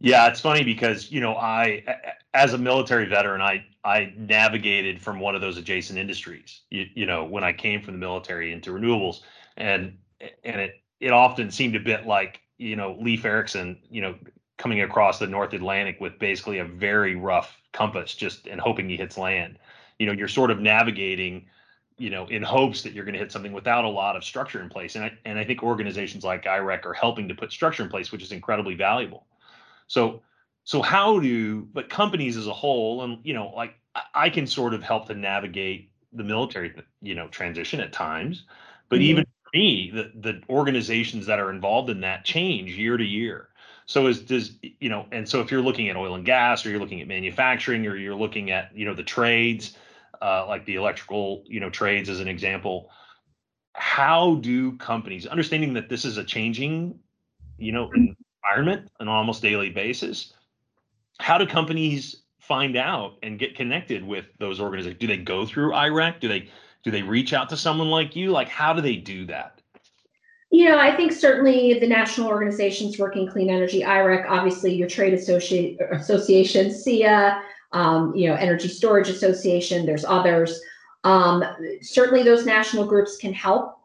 Yeah, 0.00 0.28
it's 0.28 0.40
funny 0.40 0.62
because, 0.62 1.10
you 1.10 1.20
know, 1.20 1.34
I 1.36 1.84
as 2.34 2.52
a 2.52 2.58
military 2.58 3.06
veteran, 3.06 3.40
I 3.40 3.64
I 3.84 4.12
navigated 4.16 5.00
from 5.00 5.18
one 5.18 5.34
of 5.34 5.40
those 5.40 5.56
adjacent 5.58 5.98
industries. 5.98 6.60
You, 6.70 6.86
you 6.94 7.06
know, 7.06 7.24
when 7.24 7.42
I 7.42 7.52
came 7.52 7.82
from 7.82 7.94
the 7.94 7.98
military 7.98 8.52
into 8.52 8.70
renewables 8.70 9.20
and 9.56 9.98
and 10.44 10.60
it 10.60 10.74
it 11.00 11.10
often 11.12 11.50
seemed 11.50 11.74
a 11.76 11.80
bit 11.80 12.06
like, 12.06 12.40
you 12.58 12.76
know, 12.76 12.96
Leif 13.00 13.24
Erikson, 13.24 13.78
you 13.90 14.00
know, 14.02 14.14
coming 14.56 14.82
across 14.82 15.18
the 15.18 15.26
North 15.26 15.52
Atlantic 15.52 16.00
with 16.00 16.18
basically 16.20 16.58
a 16.58 16.64
very 16.64 17.16
rough 17.16 17.60
compass, 17.72 18.14
just 18.14 18.46
and 18.46 18.60
hoping 18.60 18.88
he 18.88 18.96
hits 18.96 19.18
land. 19.18 19.58
You 19.98 20.06
know, 20.06 20.12
you're 20.12 20.28
sort 20.28 20.50
of 20.52 20.60
navigating, 20.60 21.46
you 21.98 22.10
know, 22.10 22.26
in 22.28 22.42
hopes 22.44 22.82
that 22.82 22.92
you're 22.92 23.04
going 23.04 23.14
to 23.14 23.18
hit 23.20 23.32
something 23.32 23.52
without 23.52 23.84
a 23.84 23.88
lot 23.88 24.16
of 24.16 24.24
structure 24.24 24.62
in 24.62 24.68
place. 24.68 24.94
And 24.96 25.04
I 25.04 25.12
and 25.24 25.38
I 25.40 25.44
think 25.44 25.62
organizations 25.64 26.22
like 26.24 26.44
IREC 26.44 26.86
are 26.86 26.94
helping 26.94 27.28
to 27.28 27.34
put 27.36 27.52
structure 27.52 27.82
in 27.84 27.88
place, 27.88 28.12
which 28.12 28.22
is 28.24 28.32
incredibly 28.32 28.74
valuable. 28.76 29.27
So 29.88 30.22
so 30.64 30.82
how 30.82 31.18
do 31.18 31.66
but 31.72 31.88
companies 31.88 32.36
as 32.36 32.46
a 32.46 32.52
whole, 32.52 33.02
and 33.02 33.18
you 33.24 33.34
know, 33.34 33.52
like 33.56 33.74
I 34.14 34.30
can 34.30 34.46
sort 34.46 34.74
of 34.74 34.82
help 34.82 35.08
to 35.08 35.14
navigate 35.14 35.90
the 36.12 36.22
military, 36.22 36.74
you 37.00 37.14
know, 37.14 37.28
transition 37.28 37.80
at 37.80 37.92
times, 37.92 38.44
but 38.88 38.96
mm-hmm. 38.96 39.04
even 39.04 39.24
for 39.24 39.50
me, 39.54 39.90
the 39.92 40.12
the 40.14 40.42
organizations 40.50 41.26
that 41.26 41.40
are 41.40 41.50
involved 41.50 41.90
in 41.90 42.02
that 42.02 42.24
change 42.24 42.72
year 42.72 42.96
to 42.96 43.04
year. 43.04 43.48
So 43.86 44.06
is 44.06 44.20
does 44.20 44.58
you 44.60 44.90
know, 44.90 45.06
and 45.10 45.26
so 45.26 45.40
if 45.40 45.50
you're 45.50 45.62
looking 45.62 45.88
at 45.88 45.96
oil 45.96 46.14
and 46.14 46.24
gas, 46.24 46.66
or 46.66 46.70
you're 46.70 46.80
looking 46.80 47.00
at 47.00 47.08
manufacturing, 47.08 47.86
or 47.86 47.96
you're 47.96 48.14
looking 48.14 48.50
at 48.50 48.76
you 48.76 48.84
know 48.84 48.94
the 48.94 49.02
trades, 49.02 49.74
uh, 50.20 50.46
like 50.46 50.66
the 50.66 50.74
electrical 50.74 51.44
you 51.46 51.60
know 51.60 51.70
trades 51.70 52.10
as 52.10 52.20
an 52.20 52.28
example, 52.28 52.90
how 53.72 54.34
do 54.34 54.76
companies 54.76 55.26
understanding 55.26 55.72
that 55.72 55.88
this 55.88 56.04
is 56.04 56.18
a 56.18 56.24
changing 56.24 56.98
you 57.56 57.72
know 57.72 57.90
environment 58.44 58.90
on 59.00 59.08
an 59.08 59.12
almost 59.12 59.42
daily 59.42 59.70
basis? 59.70 60.32
How 61.20 61.38
do 61.38 61.46
companies 61.46 62.22
find 62.40 62.76
out 62.76 63.16
and 63.22 63.38
get 63.38 63.56
connected 63.56 64.04
with 64.04 64.26
those 64.38 64.60
organizations? 64.60 65.00
Do 65.00 65.06
they 65.06 65.16
go 65.16 65.46
through 65.46 65.72
IREC? 65.72 66.20
Do 66.20 66.28
they 66.28 66.48
do 66.84 66.90
they 66.90 67.02
reach 67.02 67.32
out 67.32 67.48
to 67.50 67.56
someone 67.56 67.90
like 67.90 68.14
you? 68.16 68.30
Like 68.30 68.48
how 68.48 68.72
do 68.72 68.80
they 68.80 68.96
do 68.96 69.26
that? 69.26 69.60
You 70.50 70.70
know, 70.70 70.78
I 70.78 70.96
think 70.96 71.12
certainly 71.12 71.78
the 71.78 71.86
national 71.86 72.28
organizations 72.28 72.98
working 72.98 73.28
clean 73.28 73.50
energy, 73.50 73.82
IREC, 73.82 74.26
obviously 74.28 74.74
your 74.74 74.88
trade 74.88 75.12
associate, 75.12 75.78
association, 75.92 76.68
SEIA, 76.68 77.42
um, 77.72 78.14
you 78.14 78.28
know, 78.28 78.34
Energy 78.34 78.68
Storage 78.68 79.10
Association, 79.10 79.84
there's 79.84 80.06
others. 80.06 80.58
Um, 81.04 81.44
certainly 81.82 82.22
those 82.22 82.46
national 82.46 82.86
groups 82.86 83.18
can 83.18 83.34
help. 83.34 83.77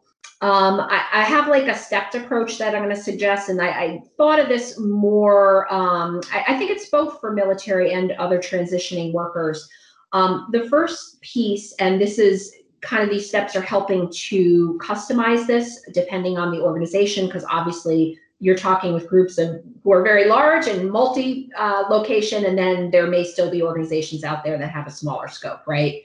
Um, 0.44 0.82
I, 0.82 1.06
I, 1.14 1.24
have 1.24 1.48
like 1.48 1.70
a 1.70 1.74
stepped 1.74 2.16
approach 2.16 2.58
that 2.58 2.76
I'm 2.76 2.84
going 2.84 2.94
to 2.94 3.02
suggest, 3.02 3.48
and 3.48 3.62
I, 3.62 3.68
I, 3.70 4.02
thought 4.18 4.42
of 4.42 4.50
this 4.50 4.78
more. 4.78 5.74
Um, 5.74 6.20
I, 6.34 6.44
I, 6.50 6.58
think 6.58 6.70
it's 6.70 6.90
both 6.90 7.22
for 7.22 7.32
military 7.32 7.94
and 7.94 8.12
other 8.14 8.40
transitioning 8.40 9.14
workers. 9.14 9.70
Um, 10.12 10.50
the 10.52 10.68
first 10.68 11.22
piece, 11.22 11.74
and 11.80 12.02
this 12.02 12.20
is 12.20 12.54
kind 12.82 13.02
of 13.02 13.10
these 13.10 13.26
steps 13.26 13.56
are 13.56 13.62
helping 13.62 14.12
to 14.12 14.78
customize 14.84 15.48
this 15.48 15.82
depending 15.94 16.38
on 16.38 16.52
the 16.52 16.62
organization 16.62 17.28
because 17.28 17.46
obviously 17.50 18.20
you're 18.40 18.58
talking 18.58 18.94
with 18.94 19.08
groups 19.08 19.38
of 19.38 19.64
who 19.82 19.94
are 19.94 20.04
very 20.04 20.26
large 20.28 20.68
and 20.68 20.92
multi 20.92 21.50
uh, 21.58 21.86
location 21.90 22.44
and 22.44 22.58
then 22.58 22.92
there 22.92 23.08
may 23.08 23.24
still 23.24 23.50
be 23.50 23.64
organizations 23.64 24.26
out 24.26 24.44
there 24.44 24.58
that 24.58 24.70
have 24.70 24.86
a 24.88 24.92
smaller 24.92 25.30
scope 25.30 25.66
right 25.66 26.04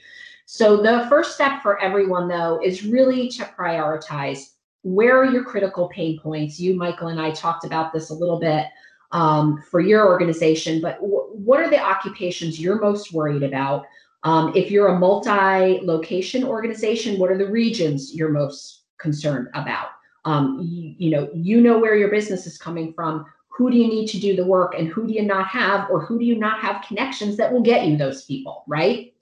so 0.50 0.78
the 0.78 1.06
first 1.10 1.34
step 1.34 1.60
for 1.62 1.78
everyone 1.80 2.26
though 2.26 2.60
is 2.64 2.84
really 2.84 3.28
to 3.28 3.44
prioritize 3.44 4.52
where 4.82 5.18
are 5.18 5.26
your 5.26 5.44
critical 5.44 5.88
pain 5.88 6.18
points 6.20 6.58
you 6.58 6.74
michael 6.74 7.08
and 7.08 7.20
i 7.20 7.30
talked 7.30 7.64
about 7.64 7.92
this 7.92 8.10
a 8.10 8.14
little 8.14 8.40
bit 8.40 8.66
um, 9.10 9.62
for 9.70 9.80
your 9.80 10.06
organization 10.06 10.80
but 10.80 10.96
w- 11.00 11.30
what 11.32 11.60
are 11.60 11.70
the 11.70 11.78
occupations 11.78 12.60
you're 12.60 12.80
most 12.80 13.12
worried 13.12 13.42
about 13.42 13.86
um, 14.24 14.52
if 14.54 14.70
you're 14.70 14.88
a 14.88 14.98
multi-location 14.98 16.44
organization, 16.44 17.18
what 17.18 17.30
are 17.30 17.38
the 17.38 17.48
regions 17.48 18.14
you're 18.14 18.30
most 18.30 18.82
concerned 18.98 19.48
about? 19.54 19.88
Um, 20.24 20.60
you, 20.60 20.94
you 20.98 21.10
know, 21.10 21.28
you 21.32 21.60
know 21.60 21.78
where 21.78 21.96
your 21.96 22.10
business 22.10 22.46
is 22.46 22.58
coming 22.58 22.92
from. 22.92 23.24
Who 23.48 23.70
do 23.70 23.76
you 23.76 23.86
need 23.86 24.08
to 24.08 24.20
do 24.20 24.36
the 24.36 24.44
work, 24.44 24.74
and 24.76 24.88
who 24.88 25.06
do 25.06 25.12
you 25.12 25.22
not 25.22 25.46
have, 25.48 25.88
or 25.90 26.04
who 26.04 26.18
do 26.18 26.24
you 26.24 26.38
not 26.38 26.60
have 26.60 26.84
connections 26.86 27.36
that 27.36 27.52
will 27.52 27.62
get 27.62 27.86
you 27.86 27.96
those 27.96 28.24
people, 28.24 28.64
right? 28.66 29.12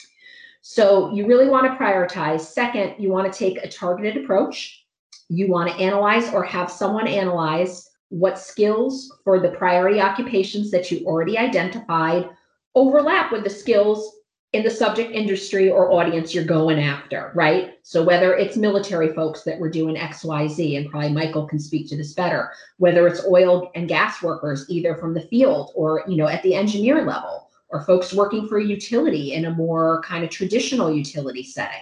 So 0.69 1.13
you 1.13 1.29
really 1.29 1.49
want 1.49 1.65
to 1.71 1.79
prioritize. 1.79 2.41
Second, 2.41 2.97
you 2.99 3.09
want 3.09 3.33
to 3.33 3.39
take 3.39 3.59
a 3.59 3.69
targeted 3.69 4.25
approach. 4.25 4.85
You 5.29 5.49
want 5.49 5.71
to 5.71 5.77
analyze 5.77 6.35
or 6.35 6.43
have 6.43 6.73
someone 6.73 7.07
analyze 7.07 7.89
what 8.09 8.37
skills 8.37 9.17
for 9.23 9.39
the 9.39 9.51
priority 9.51 10.01
occupations 10.01 10.73
that 10.73 10.91
you 10.91 11.07
already 11.07 11.39
identified 11.39 12.29
overlap 12.75 13.31
with 13.31 13.45
the 13.45 13.51
skills 13.51 14.17
in 14.55 14.65
the 14.65 14.71
subject 14.71 15.13
industry 15.13 15.71
or 15.71 15.93
audience 15.93 16.35
you're 16.35 16.45
going 16.45 16.81
after, 16.81 17.31
right? 17.37 17.75
So 17.83 18.03
whether 18.03 18.35
it's 18.35 18.57
military 18.57 19.15
folks 19.15 19.45
that 19.45 19.61
were 19.61 19.71
doing 19.71 19.95
XYZ, 19.95 20.79
and 20.79 20.91
probably 20.91 21.13
Michael 21.13 21.47
can 21.47 21.61
speak 21.61 21.89
to 21.91 21.97
this 21.97 22.13
better, 22.13 22.51
whether 22.79 23.07
it's 23.07 23.25
oil 23.25 23.71
and 23.77 23.87
gas 23.87 24.21
workers, 24.21 24.67
either 24.69 24.97
from 24.97 25.15
the 25.15 25.29
field 25.29 25.71
or 25.77 26.03
you 26.09 26.17
know 26.17 26.27
at 26.27 26.43
the 26.43 26.57
engineer 26.57 27.05
level, 27.05 27.46
or 27.69 27.83
folks 27.83 28.13
working 28.13 28.47
for 28.49 28.59
a 28.59 28.65
utility 28.65 29.33
in 29.33 29.47
a 29.47 29.51
more 29.51 30.03
kind 30.03 30.25
of 30.25 30.31
traditional 30.31 30.93
utility 30.93 31.43
setting. 31.43 31.81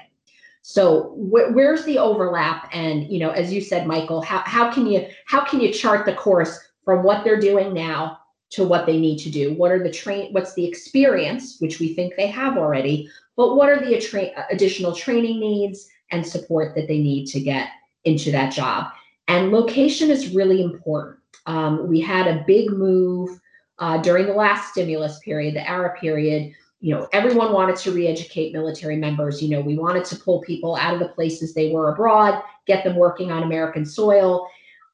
So 0.62 1.10
wh- 1.10 1.54
where's 1.54 1.84
the 1.84 1.98
overlap? 1.98 2.70
And 2.72 3.10
you 3.12 3.18
know, 3.18 3.30
as 3.30 3.52
you 3.52 3.60
said, 3.60 3.86
Michael, 3.86 4.22
how, 4.22 4.42
how 4.46 4.72
can 4.72 4.86
you 4.86 5.06
how 5.26 5.44
can 5.44 5.60
you 5.60 5.72
chart 5.72 6.06
the 6.06 6.14
course 6.14 6.58
from 6.84 7.02
what 7.02 7.22
they're 7.22 7.40
doing 7.40 7.74
now 7.74 8.18
to 8.50 8.64
what 8.64 8.86
they 8.86 8.98
need 8.98 9.18
to 9.18 9.30
do? 9.30 9.52
What 9.54 9.72
are 9.72 9.82
the 9.82 9.90
train? 9.90 10.32
What's 10.32 10.54
the 10.54 10.64
experience, 10.64 11.58
which 11.60 11.80
we 11.80 11.94
think 11.94 12.14
they 12.16 12.28
have 12.28 12.56
already, 12.56 13.10
but 13.36 13.56
what 13.56 13.68
are 13.68 13.84
the 13.84 13.96
attra- 13.96 14.46
additional 14.50 14.94
training 14.94 15.40
needs 15.40 15.88
and 16.10 16.26
support 16.26 16.74
that 16.76 16.88
they 16.88 16.98
need 16.98 17.26
to 17.26 17.40
get 17.40 17.68
into 18.04 18.30
that 18.30 18.52
job? 18.52 18.86
And 19.28 19.52
location 19.52 20.10
is 20.10 20.34
really 20.34 20.62
important. 20.62 21.18
Um, 21.46 21.88
we 21.88 22.00
had 22.00 22.26
a 22.26 22.44
big 22.46 22.70
move 22.70 23.40
uh, 23.78 23.98
during 23.98 24.26
the 24.26 24.32
last 24.32 24.70
stimulus 24.70 25.18
period, 25.20 25.54
the 25.54 25.60
ARRA 25.60 25.98
period, 25.98 26.54
you 26.80 26.94
know, 26.94 27.08
everyone 27.12 27.52
wanted 27.52 27.76
to 27.76 27.92
re-educate 27.92 28.52
military 28.52 28.96
members. 28.96 29.42
You 29.42 29.48
know, 29.48 29.60
we 29.60 29.78
wanted 29.78 30.04
to 30.06 30.16
pull 30.16 30.42
people 30.42 30.76
out 30.76 30.94
of 30.94 31.00
the 31.00 31.08
places 31.08 31.54
they 31.54 31.70
were 31.70 31.90
abroad, 31.90 32.42
get 32.66 32.84
them 32.84 32.96
working 32.96 33.32
on 33.32 33.42
American 33.42 33.86
soil. 33.86 34.46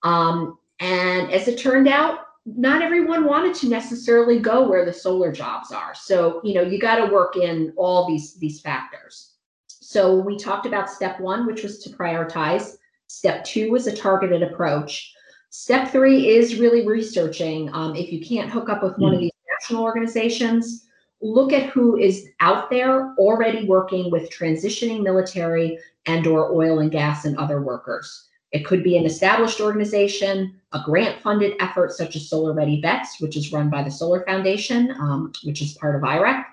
Um, 0.02 0.58
and 0.78 1.30
as 1.32 1.48
it 1.48 1.58
turned 1.58 1.88
out, 1.88 2.20
not 2.46 2.80
everyone 2.80 3.24
wanted 3.24 3.54
to 3.56 3.68
necessarily 3.68 4.38
go 4.38 4.66
where 4.66 4.84
the 4.84 4.92
solar 4.92 5.30
jobs 5.32 5.72
are. 5.72 5.94
So, 5.94 6.40
you 6.42 6.54
know, 6.54 6.62
you 6.62 6.78
got 6.78 6.96
to 7.04 7.12
work 7.12 7.36
in 7.36 7.72
all 7.76 8.08
these 8.08 8.34
these 8.34 8.60
factors. 8.60 9.34
So 9.66 10.14
we 10.14 10.38
talked 10.38 10.66
about 10.66 10.88
step 10.88 11.20
one, 11.20 11.46
which 11.46 11.62
was 11.62 11.82
to 11.82 11.90
prioritize. 11.90 12.76
Step 13.08 13.44
two 13.44 13.70
was 13.72 13.86
a 13.88 13.96
targeted 13.96 14.42
approach. 14.42 15.12
Step 15.50 15.90
three 15.90 16.28
is 16.28 16.60
really 16.60 16.86
researching. 16.86 17.68
Um, 17.74 17.96
if 17.96 18.12
you 18.12 18.24
can't 18.24 18.50
hook 18.50 18.68
up 18.68 18.82
with 18.84 18.96
one 18.98 19.12
of 19.12 19.18
hmm. 19.18 19.24
these 19.24 19.32
national 19.60 19.82
organizations, 19.82 20.86
look 21.20 21.52
at 21.52 21.68
who 21.68 21.96
is 21.96 22.28
out 22.38 22.70
there 22.70 23.14
already 23.18 23.66
working 23.66 24.10
with 24.10 24.30
transitioning 24.30 25.02
military 25.02 25.78
and 26.06 26.26
or 26.26 26.54
oil 26.54 26.78
and 26.78 26.90
gas 26.90 27.24
and 27.24 27.36
other 27.36 27.60
workers. 27.60 28.28
It 28.52 28.64
could 28.64 28.82
be 28.82 28.96
an 28.96 29.04
established 29.04 29.60
organization, 29.60 30.54
a 30.72 30.80
grant 30.84 31.20
funded 31.20 31.54
effort 31.60 31.92
such 31.92 32.16
as 32.16 32.28
Solar 32.28 32.52
Ready 32.52 32.80
Vets, 32.80 33.20
which 33.20 33.36
is 33.36 33.52
run 33.52 33.70
by 33.70 33.82
the 33.82 33.90
Solar 33.90 34.24
Foundation, 34.24 34.92
um, 35.00 35.32
which 35.44 35.62
is 35.62 35.74
part 35.74 35.94
of 35.94 36.02
IREC. 36.02 36.44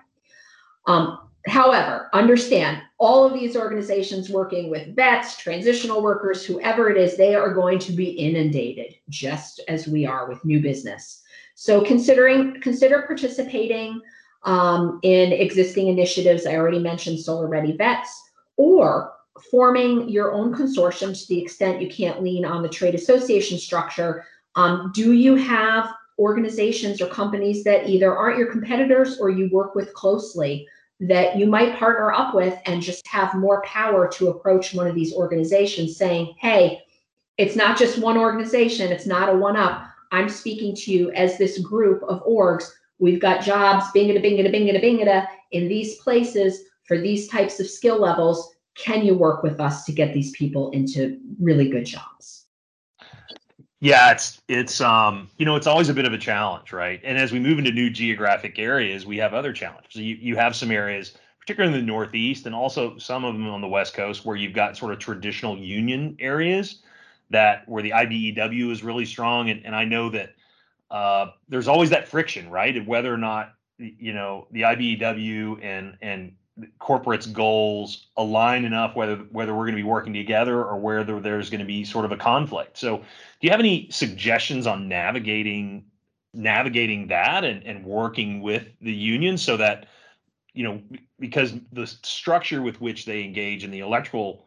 Um, 0.87 1.19
however, 1.47 2.09
understand 2.13 2.81
all 2.99 3.25
of 3.25 3.33
these 3.33 3.55
organizations 3.55 4.29
working 4.29 4.69
with 4.69 4.95
vets, 4.95 5.37
transitional 5.37 6.01
workers, 6.01 6.43
whoever 6.43 6.89
it 6.89 6.97
is, 6.97 7.15
they 7.15 7.35
are 7.35 7.53
going 7.53 7.77
to 7.79 7.91
be 7.91 8.05
inundated 8.05 8.95
just 9.09 9.61
as 9.67 9.87
we 9.87 10.05
are 10.05 10.27
with 10.27 10.43
new 10.43 10.59
business. 10.59 11.21
So 11.53 11.83
considering 11.83 12.59
consider 12.61 13.03
participating 13.03 14.01
um, 14.43 14.99
in 15.03 15.33
existing 15.33 15.87
initiatives. 15.87 16.45
I 16.45 16.55
already 16.55 16.79
mentioned 16.79 17.19
Solar 17.19 17.47
Ready 17.47 17.73
Vets, 17.73 18.29
or 18.55 19.13
forming 19.51 20.09
your 20.09 20.33
own 20.33 20.53
consortium 20.53 21.19
to 21.19 21.27
the 21.27 21.39
extent 21.39 21.81
you 21.81 21.89
can't 21.89 22.23
lean 22.23 22.45
on 22.45 22.63
the 22.63 22.69
trade 22.69 22.95
association 22.95 23.57
structure. 23.57 24.25
Um, 24.55 24.91
do 24.95 25.11
you 25.11 25.35
have 25.35 25.93
organizations 26.17 27.01
or 27.01 27.07
companies 27.07 27.63
that 27.63 27.87
either 27.87 28.15
aren't 28.15 28.39
your 28.39 28.51
competitors 28.51 29.19
or 29.19 29.29
you 29.29 29.49
work 29.51 29.75
with 29.75 29.93
closely 29.93 30.67
that 30.99 31.37
you 31.37 31.45
might 31.45 31.77
partner 31.77 32.11
up 32.11 32.33
with 32.33 32.57
and 32.65 32.81
just 32.81 33.05
have 33.07 33.33
more 33.35 33.61
power 33.63 34.07
to 34.07 34.29
approach 34.29 34.73
one 34.73 34.87
of 34.87 34.95
these 34.95 35.13
organizations 35.13 35.95
saying, 35.95 36.33
hey, 36.39 36.81
it's 37.37 37.55
not 37.55 37.77
just 37.77 37.99
one 37.99 38.17
organization, 38.17 38.91
it's 38.91 39.05
not 39.05 39.29
a 39.29 39.37
one 39.37 39.55
up. 39.55 39.85
I'm 40.11 40.29
speaking 40.29 40.75
to 40.75 40.91
you 40.91 41.11
as 41.11 41.37
this 41.37 41.59
group 41.59 42.01
of 42.03 42.23
orgs 42.25 42.71
We've 42.99 43.19
got 43.19 43.43
jobs, 43.43 43.85
bingada, 43.95 44.23
bingada, 44.23 44.53
bingada, 44.53 44.83
bingada, 44.83 45.27
in 45.51 45.67
these 45.67 45.95
places 45.97 46.63
for 46.85 46.97
these 46.97 47.27
types 47.27 47.59
of 47.59 47.69
skill 47.69 47.99
levels. 47.99 48.55
Can 48.75 49.05
you 49.05 49.15
work 49.15 49.43
with 49.43 49.59
us 49.59 49.85
to 49.85 49.91
get 49.91 50.13
these 50.13 50.31
people 50.31 50.71
into 50.71 51.19
really 51.39 51.69
good 51.69 51.85
jobs? 51.85 52.45
Yeah, 53.79 54.12
it's 54.12 54.41
it's 54.48 54.81
um 54.81 55.29
you 55.38 55.46
know 55.46 55.55
it's 55.55 55.67
always 55.67 55.89
a 55.89 55.93
bit 55.93 56.05
of 56.05 56.13
a 56.13 56.17
challenge, 56.17 56.74
right? 56.74 57.00
And 57.03 57.17
as 57.17 57.31
we 57.31 57.39
move 57.39 57.60
into 57.60 57.72
new 57.72 57.89
geographic 57.89 58.57
areas, 58.57 59.05
we 59.05 59.17
have 59.17 59.34
other 59.34 59.54
challenges. 59.54 59.95
You 59.95 60.15
you 60.15 60.36
have 60.36 60.56
some 60.56 60.71
areas, 60.71 61.15
particularly 61.39 61.78
in 61.78 61.86
the 61.86 61.91
Northeast, 61.91 62.47
and 62.47 62.56
also 62.56 62.97
some 62.97 63.23
of 63.23 63.34
them 63.34 63.47
on 63.47 63.62
the 63.62 63.67
West 63.67 63.93
Coast, 63.93 64.25
where 64.25 64.36
you've 64.36 64.54
got 64.54 64.78
sort 64.78 64.93
of 64.93 64.99
traditional 64.99 65.58
union 65.58 66.15
areas 66.19 66.82
that 67.30 67.67
where 67.69 67.84
the 67.84 67.91
IBEW 67.91 68.71
is 68.71 68.84
really 68.84 69.06
strong. 69.06 69.49
And 69.51 69.63
and 69.63 69.75
I 69.75 69.86
know 69.86 70.10
that 70.10 70.34
uh, 70.91 71.28
there's 71.49 71.67
always 71.67 71.91
that 71.91 72.08
friction, 72.08 72.49
right? 72.49 72.86
Whether 72.88 73.13
or 73.13 73.17
not 73.17 73.54
you 73.80 74.13
know 74.13 74.47
the 74.51 74.62
IBEW 74.63 75.63
and 75.63 75.97
and 76.01 76.34
corporate's 76.80 77.28
goals 77.28 78.08
align 78.17 78.65
enough, 78.65 78.96
whether 78.96 79.15
whether 79.32 79.54
we're 79.54 79.65
going 79.65 79.76
to 79.76 79.82
be 79.82 79.84
working 79.84 80.13
together 80.13 80.63
or 80.63 80.78
whether 80.80 81.20
there's 81.20 81.50
going 81.50 81.60
to 81.60 81.65
be 81.65 81.84
sort 81.84 82.06
of 82.06 82.12
a 82.12 82.17
conflict. 82.17 82.78
So, 82.78 82.98
do 82.98 83.04
you 83.41 83.52
have 83.52 83.60
any 83.60 83.89
suggestions 83.91 84.67
on 84.67 84.88
navigating 84.88 85.86
navigating 86.34 87.08
that 87.08 87.43
and 87.43 87.63
and 87.63 87.84
working 87.86 88.41
with 88.41 88.67
the 88.82 88.93
union 88.93 89.38
so 89.38 89.58
that 89.58 89.88
you 90.54 90.63
know 90.63 90.82
because 91.20 91.54
the 91.72 91.88
structure 91.88 92.62
with 92.62 92.80
which 92.82 93.06
they 93.06 93.24
engage 93.24 93.63
in 93.63 93.72
the 93.72 93.80
electrical 93.80 94.46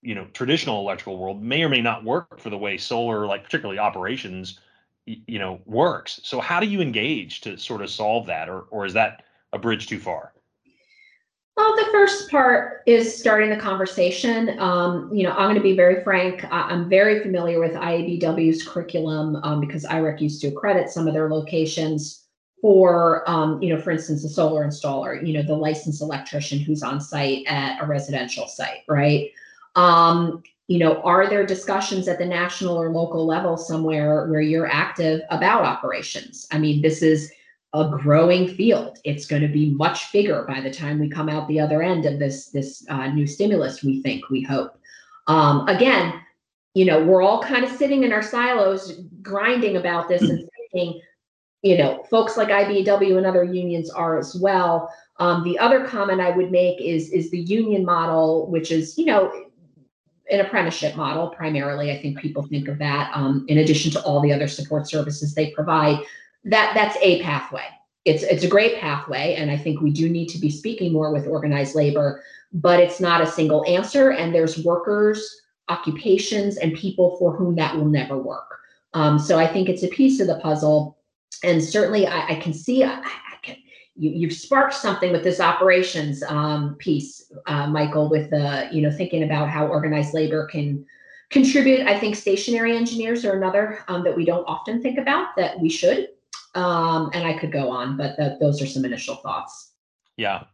you 0.00 0.14
know 0.14 0.26
traditional 0.32 0.80
electrical 0.80 1.18
world 1.18 1.42
may 1.42 1.62
or 1.62 1.68
may 1.68 1.80
not 1.80 2.04
work 2.04 2.38
for 2.38 2.50
the 2.50 2.58
way 2.58 2.78
solar 2.78 3.26
like 3.26 3.44
particularly 3.44 3.78
operations 3.78 4.58
you 5.06 5.38
know 5.38 5.60
works 5.66 6.20
so 6.22 6.40
how 6.40 6.60
do 6.60 6.66
you 6.66 6.80
engage 6.80 7.40
to 7.40 7.58
sort 7.58 7.82
of 7.82 7.90
solve 7.90 8.26
that 8.26 8.48
or 8.48 8.62
or 8.70 8.86
is 8.86 8.94
that 8.94 9.24
a 9.52 9.58
bridge 9.58 9.86
too 9.86 9.98
far 9.98 10.32
well 11.58 11.76
the 11.76 11.88
first 11.90 12.30
part 12.30 12.82
is 12.86 13.18
starting 13.18 13.50
the 13.50 13.56
conversation. 13.56 14.58
Um, 14.60 15.10
you 15.12 15.24
know 15.24 15.32
i'm 15.32 15.46
going 15.46 15.56
to 15.56 15.60
be 15.60 15.76
very 15.76 16.02
frank. 16.04 16.46
I'm 16.50 16.88
very 16.88 17.20
familiar 17.20 17.60
with 17.60 17.72
IBEW's 17.72 18.66
curriculum 18.66 19.36
um, 19.42 19.60
because 19.60 19.84
irec 19.84 20.20
used 20.20 20.40
to 20.42 20.48
accredit 20.48 20.88
some 20.88 21.06
of 21.06 21.12
their 21.12 21.28
locations 21.28 22.24
for 22.62 23.28
um, 23.28 23.60
you 23.62 23.74
know 23.74 23.80
for 23.80 23.90
instance 23.90 24.24
a 24.24 24.28
solar 24.28 24.66
installer 24.66 25.24
you 25.26 25.32
know 25.34 25.42
the 25.42 25.54
licensed 25.54 26.00
electrician 26.00 26.58
who's 26.58 26.82
on 26.82 27.00
site 27.00 27.44
at 27.46 27.82
a 27.82 27.86
residential 27.86 28.46
site 28.46 28.84
right? 28.88 29.30
Um, 29.74 30.42
you 30.68 30.78
know, 30.78 31.00
are 31.02 31.28
there 31.28 31.46
discussions 31.46 32.08
at 32.08 32.18
the 32.18 32.26
national 32.26 32.76
or 32.76 32.90
local 32.90 33.26
level 33.26 33.56
somewhere 33.56 34.26
where 34.26 34.42
you're 34.42 34.70
active 34.70 35.22
about 35.30 35.64
operations? 35.64 36.46
I 36.52 36.58
mean, 36.58 36.82
this 36.82 37.02
is 37.02 37.32
a 37.74 37.90
growing 37.90 38.48
field. 38.48 38.98
It's 39.04 39.26
going 39.26 39.42
to 39.42 39.48
be 39.48 39.70
much 39.70 40.10
bigger 40.12 40.44
by 40.48 40.60
the 40.60 40.70
time 40.70 40.98
we 40.98 41.08
come 41.08 41.28
out 41.28 41.46
the 41.48 41.60
other 41.60 41.82
end 41.82 42.06
of 42.06 42.18
this 42.18 42.48
this 42.48 42.84
uh, 42.88 43.08
new 43.08 43.26
stimulus. 43.26 43.82
We 43.82 44.02
think, 44.02 44.28
we 44.30 44.42
hope. 44.42 44.78
Um, 45.26 45.68
again, 45.68 46.14
you 46.74 46.84
know, 46.84 47.04
we're 47.04 47.22
all 47.22 47.42
kind 47.42 47.64
of 47.64 47.70
sitting 47.70 48.04
in 48.04 48.12
our 48.12 48.22
silos, 48.22 49.00
grinding 49.20 49.76
about 49.76 50.08
this 50.08 50.22
and 50.22 50.48
thinking, 50.72 51.00
you 51.62 51.76
know, 51.76 52.04
folks 52.10 52.36
like 52.36 52.48
IBEW 52.48 53.18
and 53.18 53.26
other 53.26 53.44
unions 53.44 53.90
are 53.90 54.18
as 54.18 54.36
well. 54.40 54.90
Um, 55.18 55.44
the 55.44 55.58
other 55.58 55.84
comment 55.84 56.20
I 56.20 56.30
would 56.30 56.50
make 56.50 56.80
is 56.80 57.10
is 57.10 57.30
the 57.30 57.40
union 57.40 57.84
model, 57.84 58.50
which 58.50 58.70
is, 58.70 58.96
you 58.96 59.04
know, 59.04 59.46
an 60.30 60.40
apprenticeship 60.40 60.96
model 60.96 61.28
primarily. 61.28 61.90
I 61.90 62.00
think 62.00 62.18
people 62.18 62.46
think 62.46 62.68
of 62.68 62.78
that 62.78 63.10
um, 63.14 63.44
in 63.48 63.58
addition 63.58 63.90
to 63.92 64.02
all 64.02 64.20
the 64.20 64.32
other 64.32 64.48
support 64.48 64.88
services 64.88 65.34
they 65.34 65.50
provide. 65.50 65.98
That 66.44 66.72
that's 66.74 66.96
a 67.02 67.22
pathway. 67.22 67.64
It's 68.04 68.22
it's 68.22 68.44
a 68.44 68.48
great 68.48 68.78
pathway, 68.78 69.34
and 69.34 69.50
I 69.50 69.56
think 69.56 69.80
we 69.80 69.90
do 69.90 70.08
need 70.08 70.28
to 70.28 70.38
be 70.38 70.50
speaking 70.50 70.92
more 70.92 71.12
with 71.12 71.26
organized 71.26 71.74
labor. 71.74 72.22
But 72.52 72.80
it's 72.80 73.00
not 73.00 73.20
a 73.20 73.26
single 73.26 73.64
answer, 73.66 74.12
and 74.12 74.34
there's 74.34 74.64
workers, 74.64 75.42
occupations, 75.68 76.56
and 76.56 76.74
people 76.74 77.16
for 77.18 77.36
whom 77.36 77.56
that 77.56 77.76
will 77.76 77.84
never 77.84 78.16
work. 78.16 78.60
Um, 78.94 79.18
so 79.18 79.38
I 79.38 79.46
think 79.46 79.68
it's 79.68 79.82
a 79.82 79.88
piece 79.88 80.20
of 80.20 80.26
the 80.26 80.40
puzzle, 80.40 80.96
and 81.44 81.62
certainly 81.62 82.06
I, 82.06 82.28
I 82.28 82.34
can 82.36 82.54
see. 82.54 82.84
I, 82.84 83.02
you, 83.98 84.28
have 84.28 84.36
sparked 84.36 84.74
something 84.74 85.10
with 85.10 85.24
this 85.24 85.40
operations 85.40 86.22
um, 86.22 86.76
piece, 86.76 87.32
uh, 87.46 87.66
Michael, 87.66 88.08
with 88.08 88.30
the 88.30 88.68
you 88.72 88.80
know 88.80 88.90
thinking 88.90 89.24
about 89.24 89.50
how 89.50 89.66
organized 89.66 90.14
labor 90.14 90.46
can 90.46 90.86
contribute. 91.30 91.86
I 91.86 91.98
think 91.98 92.16
stationary 92.16 92.76
engineers 92.76 93.24
are 93.24 93.36
another 93.36 93.80
um, 93.88 94.04
that 94.04 94.16
we 94.16 94.24
don't 94.24 94.44
often 94.44 94.80
think 94.80 94.98
about 94.98 95.36
that 95.36 95.58
we 95.60 95.68
should. 95.68 96.08
Um, 96.58 97.10
and 97.14 97.24
I 97.24 97.38
could 97.38 97.52
go 97.52 97.70
on, 97.70 97.96
but 97.96 98.16
those 98.40 98.60
are 98.60 98.66
some 98.66 98.84
initial 98.84 99.14
thoughts. 99.16 99.74
Yeah. 100.16 100.44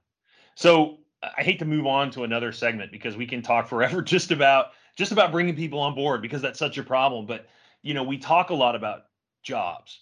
So 0.55 0.99
I 1.37 1.43
hate 1.43 1.59
to 1.61 1.65
move 1.65 1.87
on 1.87 2.11
to 2.11 2.25
another 2.25 2.53
segment 2.53 2.93
because 2.93 3.17
we 3.17 3.27
can 3.27 3.41
talk 3.41 3.67
forever 3.67 4.03
just 4.15 4.31
about 4.31 4.73
just 4.97 5.13
about 5.13 5.33
bringing 5.33 5.57
people 5.57 5.81
on 5.81 5.95
board 5.95 6.21
because 6.23 6.43
that's 6.43 6.59
such 6.59 6.77
a 6.77 6.83
problem. 6.83 7.27
But 7.27 7.49
you 7.83 7.95
know, 7.95 8.03
we 8.03 8.19
talk 8.19 8.51
a 8.51 8.55
lot 8.55 8.77
about 8.77 9.05
jobs, 9.43 10.01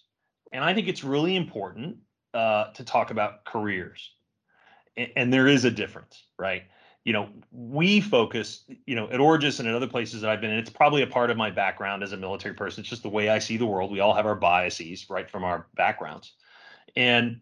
and 0.51 0.63
I 0.63 0.73
think 0.73 0.89
it's 0.89 1.05
really 1.05 1.37
important 1.37 1.97
uh, 2.33 2.71
to 2.73 2.83
talk 2.83 3.09
about 3.11 3.45
careers, 3.45 4.11
and, 4.97 5.09
and 5.15 5.33
there 5.33 5.47
is 5.47 5.63
a 5.63 5.71
difference, 5.71 6.23
right? 6.37 6.63
You 7.05 7.13
know, 7.13 7.29
we 7.51 7.99
focus, 7.99 8.63
you 8.85 8.95
know, 8.95 9.09
at 9.09 9.19
Origis 9.19 9.59
and 9.59 9.67
at 9.67 9.75
other 9.75 9.87
places 9.87 10.21
that 10.21 10.29
I've 10.29 10.39
been, 10.39 10.51
and 10.51 10.59
it's 10.59 10.69
probably 10.69 11.01
a 11.01 11.07
part 11.07 11.29
of 11.29 11.37
my 11.37 11.51
background 11.51 12.01
as 12.01 12.13
a 12.13 12.17
military 12.17 12.55
person. 12.55 12.81
It's 12.81 12.89
just 12.89 13.03
the 13.03 13.09
way 13.09 13.29
I 13.29 13.39
see 13.39 13.57
the 13.57 13.65
world. 13.65 13.91
We 13.91 13.99
all 13.99 14.13
have 14.13 14.25
our 14.25 14.35
biases, 14.35 15.09
right, 15.09 15.29
from 15.29 15.43
our 15.43 15.67
backgrounds, 15.75 16.33
and 16.95 17.41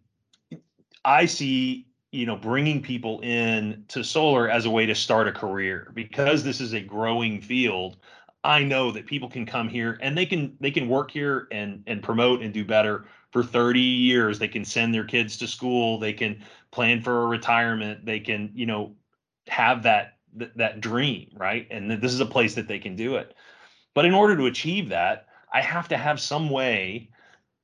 I 1.05 1.25
see 1.25 1.87
you 2.11 2.25
know 2.25 2.35
bringing 2.35 2.81
people 2.81 3.19
in 3.21 3.85
to 3.89 4.03
solar 4.03 4.49
as 4.49 4.65
a 4.65 4.69
way 4.69 4.85
to 4.87 4.95
start 4.95 5.27
a 5.27 5.31
career. 5.31 5.91
Because 5.93 6.43
this 6.43 6.59
is 6.59 6.73
a 6.73 6.81
growing 6.81 7.41
field 7.41 7.97
i 8.43 8.63
know 8.63 8.89
that 8.89 9.05
people 9.05 9.29
can 9.29 9.45
come 9.45 9.69
here 9.69 9.99
and 10.01 10.17
they 10.17 10.25
can 10.25 10.57
they 10.59 10.71
can 10.71 10.89
work 10.89 11.11
here 11.11 11.47
and 11.51 11.83
and 11.85 12.01
promote 12.01 12.41
and 12.41 12.51
do 12.51 12.65
better 12.65 13.05
for 13.31 13.43
30 13.43 13.79
years. 13.79 14.39
They 14.39 14.47
can 14.47 14.65
send 14.65 14.93
their 14.93 15.05
kids 15.05 15.37
to 15.37 15.47
school. 15.47 15.97
They 15.97 16.13
can 16.13 16.43
plan 16.71 17.01
for 17.01 17.23
a 17.23 17.27
retirement. 17.27 18.05
They 18.05 18.19
can 18.19 18.51
you 18.53 18.65
know 18.65 18.95
have 19.51 19.83
that 19.83 20.17
that, 20.55 20.79
dream 20.79 21.29
right 21.35 21.67
and 21.69 21.91
this 22.01 22.13
is 22.13 22.21
a 22.21 22.25
place 22.25 22.55
that 22.55 22.67
they 22.67 22.79
can 22.79 22.95
do 22.95 23.15
it 23.15 23.35
but 23.93 24.05
in 24.05 24.13
order 24.13 24.37
to 24.37 24.45
achieve 24.45 24.87
that 24.89 25.27
i 25.53 25.59
have 25.59 25.89
to 25.89 25.97
have 25.97 26.19
some 26.19 26.49
way 26.49 27.09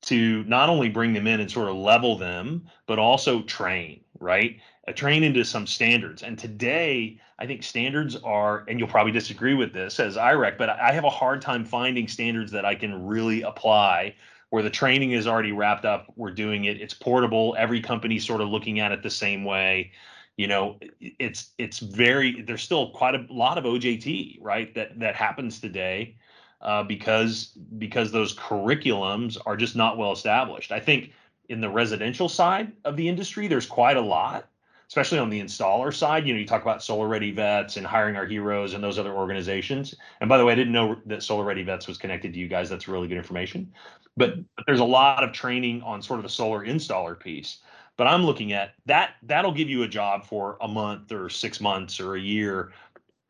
to 0.01 0.43
not 0.45 0.69
only 0.69 0.89
bring 0.89 1.13
them 1.13 1.27
in 1.27 1.39
and 1.39 1.51
sort 1.51 1.69
of 1.69 1.75
level 1.75 2.17
them, 2.17 2.65
but 2.85 2.99
also 2.99 3.41
train, 3.43 4.01
right? 4.19 4.57
Uh, 4.87 4.93
train 4.93 5.23
into 5.23 5.43
some 5.43 5.65
standards. 5.65 6.23
And 6.23 6.37
today, 6.37 7.19
I 7.39 7.45
think 7.45 7.63
standards 7.63 8.15
are, 8.17 8.63
and 8.67 8.79
you'll 8.79 8.87
probably 8.87 9.11
disagree 9.11 9.53
with 9.53 9.73
this 9.73 9.99
as 9.99 10.15
IREC, 10.15 10.57
but 10.57 10.69
I 10.69 10.91
have 10.91 11.03
a 11.03 11.09
hard 11.09 11.41
time 11.41 11.65
finding 11.65 12.07
standards 12.07 12.51
that 12.51 12.65
I 12.65 12.75
can 12.75 13.05
really 13.05 13.41
apply 13.41 14.15
where 14.49 14.63
the 14.63 14.69
training 14.69 15.11
is 15.11 15.27
already 15.27 15.51
wrapped 15.51 15.83
up. 15.83 16.07
We're 16.15 16.31
doing 16.31 16.65
it. 16.65 16.79
It's 16.79 16.93
portable. 16.93 17.53
Every 17.59 17.81
company's 17.81 18.25
sort 18.25 18.39
of 18.39 18.47
looking 18.47 18.79
at 18.79 18.93
it 18.93 19.03
the 19.03 19.09
same 19.09 19.43
way. 19.43 19.91
You 20.37 20.47
know, 20.47 20.77
it's 20.99 21.51
it's 21.57 21.79
very. 21.79 22.41
There's 22.41 22.61
still 22.61 22.91
quite 22.91 23.15
a 23.15 23.25
lot 23.29 23.57
of 23.57 23.63
OJT, 23.63 24.37
right? 24.39 24.73
That 24.75 24.99
that 24.99 25.15
happens 25.15 25.59
today 25.59 26.15
uh, 26.61 26.83
because 26.83 27.57
because 27.77 28.11
those 28.11 28.35
curriculums 28.35 29.37
are 29.45 29.57
just 29.57 29.75
not 29.75 29.97
well 29.97 30.11
established. 30.11 30.71
I 30.71 30.79
think 30.79 31.11
in 31.49 31.61
the 31.61 31.69
residential 31.69 32.29
side 32.29 32.71
of 32.85 32.95
the 32.97 33.07
industry, 33.07 33.47
there's 33.47 33.65
quite 33.65 33.97
a 33.97 34.01
lot, 34.01 34.47
especially 34.87 35.17
on 35.17 35.29
the 35.29 35.41
installer 35.41 35.93
side. 35.93 36.27
You 36.27 36.33
know, 36.33 36.39
you 36.39 36.47
talk 36.47 36.61
about 36.61 36.83
Solar 36.83 37.07
Ready 37.07 37.31
Vets 37.31 37.77
and 37.77 37.85
hiring 37.85 38.15
our 38.15 38.25
heroes 38.25 38.73
and 38.73 38.83
those 38.83 38.99
other 38.99 39.13
organizations. 39.13 39.95
And 40.19 40.29
by 40.29 40.37
the 40.37 40.45
way, 40.45 40.53
I 40.53 40.55
didn't 40.55 40.73
know 40.73 40.97
that 41.05 41.23
Solar 41.23 41.45
Ready 41.45 41.63
Vets 41.63 41.87
was 41.87 41.97
connected 41.97 42.33
to 42.33 42.39
you 42.39 42.47
guys. 42.47 42.69
That's 42.69 42.87
really 42.87 43.07
good 43.07 43.17
information. 43.17 43.71
But, 44.17 44.35
but 44.55 44.65
there's 44.65 44.79
a 44.79 44.85
lot 44.85 45.23
of 45.23 45.31
training 45.31 45.83
on 45.83 46.01
sort 46.01 46.19
of 46.19 46.23
the 46.23 46.29
solar 46.29 46.65
installer 46.65 47.19
piece. 47.19 47.59
But 47.97 48.07
I'm 48.07 48.25
looking 48.25 48.53
at 48.53 48.75
that. 48.85 49.15
That'll 49.23 49.51
give 49.51 49.69
you 49.69 49.83
a 49.83 49.87
job 49.87 50.25
for 50.25 50.57
a 50.61 50.67
month 50.67 51.11
or 51.11 51.29
six 51.29 51.59
months 51.59 51.99
or 51.99 52.15
a 52.15 52.19
year. 52.19 52.71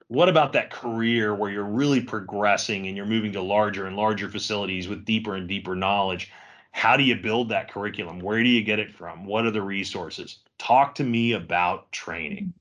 What 0.09 0.29
about 0.29 0.53
that 0.53 0.69
career 0.69 1.33
where 1.33 1.51
you're 1.51 1.63
really 1.63 2.01
progressing 2.01 2.87
and 2.87 2.95
you're 2.95 3.05
moving 3.05 3.31
to 3.33 3.41
larger 3.41 3.87
and 3.87 3.95
larger 3.95 4.29
facilities 4.29 4.87
with 4.87 5.05
deeper 5.05 5.35
and 5.35 5.47
deeper 5.47 5.75
knowledge? 5.75 6.31
How 6.71 6.95
do 6.95 7.03
you 7.03 7.15
build 7.15 7.49
that 7.49 7.71
curriculum? 7.71 8.19
Where 8.19 8.43
do 8.43 8.49
you 8.49 8.63
get 8.63 8.79
it 8.79 8.93
from? 8.93 9.25
What 9.25 9.45
are 9.45 9.51
the 9.51 9.61
resources? 9.61 10.39
Talk 10.59 10.95
to 10.95 11.03
me 11.03 11.33
about 11.33 11.91
training. 11.91 12.53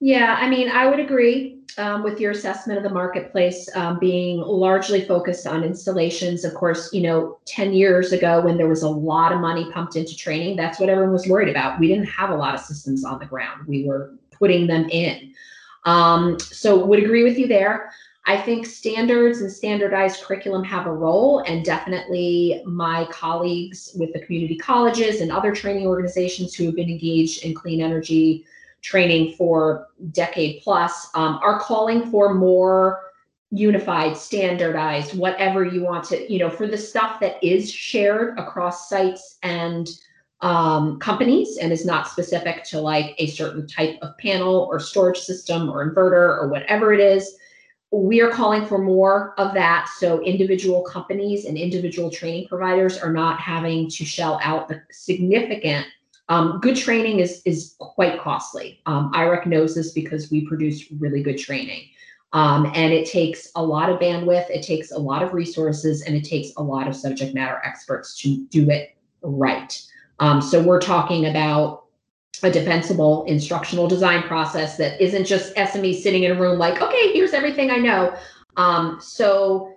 Yeah 0.00 0.36
i 0.38 0.48
mean 0.48 0.68
i 0.68 0.86
would 0.86 1.00
agree 1.00 1.57
um, 1.78 2.02
with 2.02 2.20
your 2.20 2.32
assessment 2.32 2.76
of 2.76 2.82
the 2.82 2.90
marketplace 2.90 3.68
um, 3.74 3.98
being 3.98 4.38
largely 4.40 5.04
focused 5.04 5.46
on 5.46 5.64
installations. 5.64 6.44
Of 6.44 6.54
course 6.54 6.92
you 6.92 7.02
know 7.02 7.38
10 7.46 7.72
years 7.72 8.12
ago 8.12 8.40
when 8.40 8.56
there 8.56 8.68
was 8.68 8.82
a 8.82 8.88
lot 8.88 9.32
of 9.32 9.40
money 9.40 9.70
pumped 9.72 9.96
into 9.96 10.16
training 10.16 10.56
that's 10.56 10.78
what 10.78 10.88
everyone 10.88 11.12
was 11.12 11.26
worried 11.26 11.48
about. 11.48 11.78
We 11.78 11.88
didn't 11.88 12.06
have 12.06 12.30
a 12.30 12.36
lot 12.36 12.54
of 12.54 12.60
systems 12.60 13.04
on 13.04 13.18
the 13.18 13.26
ground. 13.26 13.66
We 13.66 13.84
were 13.84 14.14
putting 14.30 14.66
them 14.66 14.88
in. 14.90 15.34
Um, 15.84 16.38
so 16.38 16.84
would 16.84 17.02
agree 17.02 17.24
with 17.24 17.38
you 17.38 17.46
there. 17.46 17.90
I 18.28 18.36
think 18.36 18.66
standards 18.66 19.40
and 19.40 19.50
standardized 19.50 20.22
curriculum 20.22 20.62
have 20.64 20.86
a 20.86 20.92
role, 20.92 21.38
and 21.46 21.64
definitely 21.64 22.62
my 22.66 23.06
colleagues 23.10 23.96
with 23.98 24.12
the 24.12 24.20
community 24.20 24.58
colleges 24.58 25.22
and 25.22 25.32
other 25.32 25.54
training 25.54 25.86
organizations 25.86 26.54
who 26.54 26.66
have 26.66 26.76
been 26.76 26.90
engaged 26.90 27.42
in 27.42 27.54
clean 27.54 27.80
energy 27.80 28.44
training 28.82 29.34
for 29.34 29.88
decade 30.12 30.62
plus 30.62 31.08
um, 31.14 31.38
are 31.42 31.58
calling 31.60 32.10
for 32.10 32.34
more 32.34 33.08
unified, 33.50 34.16
standardized, 34.16 35.16
whatever 35.16 35.64
you 35.64 35.82
want 35.82 36.04
to, 36.04 36.30
you 36.30 36.38
know, 36.38 36.50
for 36.50 36.66
the 36.66 36.76
stuff 36.76 37.18
that 37.20 37.42
is 37.42 37.72
shared 37.72 38.38
across 38.38 38.88
sites 38.88 39.38
and 39.42 39.88
um, 40.40 40.98
companies 40.98 41.58
and 41.58 41.72
is 41.72 41.84
not 41.84 42.08
specific 42.08 42.62
to 42.64 42.80
like 42.80 43.14
a 43.18 43.26
certain 43.26 43.66
type 43.66 43.98
of 44.02 44.16
panel 44.18 44.68
or 44.70 44.78
storage 44.78 45.18
system 45.18 45.68
or 45.68 45.84
inverter 45.84 46.38
or 46.38 46.48
whatever 46.48 46.92
it 46.92 47.00
is. 47.00 47.36
We 47.90 48.20
are 48.20 48.30
calling 48.30 48.66
for 48.66 48.78
more 48.78 49.34
of 49.38 49.54
that 49.54 49.88
so 49.96 50.22
individual 50.22 50.82
companies 50.82 51.46
and 51.46 51.56
individual 51.56 52.10
training 52.10 52.46
providers 52.46 52.98
are 52.98 53.12
not 53.12 53.40
having 53.40 53.88
to 53.90 54.04
shell 54.04 54.38
out 54.42 54.68
the 54.68 54.82
significant. 54.90 55.86
Um, 56.28 56.60
good 56.60 56.76
training 56.76 57.20
is 57.20 57.42
is 57.44 57.74
quite 57.78 58.20
costly. 58.20 58.80
Um, 58.86 59.12
IREC 59.12 59.46
knows 59.46 59.74
this 59.74 59.92
because 59.92 60.30
we 60.30 60.46
produce 60.46 60.90
really 60.98 61.22
good 61.22 61.38
training. 61.38 61.88
Um, 62.34 62.70
and 62.74 62.92
it 62.92 63.08
takes 63.08 63.50
a 63.56 63.64
lot 63.64 63.88
of 63.88 63.98
bandwidth, 63.98 64.50
it 64.50 64.62
takes 64.62 64.92
a 64.92 64.98
lot 64.98 65.22
of 65.22 65.32
resources, 65.32 66.02
and 66.02 66.14
it 66.14 66.24
takes 66.24 66.50
a 66.58 66.62
lot 66.62 66.86
of 66.86 66.94
subject 66.94 67.34
matter 67.34 67.60
experts 67.64 68.18
to 68.20 68.44
do 68.50 68.68
it 68.68 68.96
right. 69.22 69.80
Um, 70.20 70.42
so 70.42 70.62
we're 70.62 70.80
talking 70.80 71.26
about 71.26 71.84
a 72.42 72.50
defensible 72.50 73.24
instructional 73.24 73.88
design 73.88 74.22
process 74.24 74.76
that 74.76 75.00
isn't 75.00 75.24
just 75.24 75.54
SME 75.54 76.00
sitting 76.00 76.24
in 76.24 76.32
a 76.32 76.40
room 76.40 76.58
like, 76.58 76.82
okay, 76.82 77.12
here's 77.12 77.32
everything 77.32 77.70
I 77.70 77.76
know. 77.76 78.16
Um, 78.56 78.98
so 79.00 79.74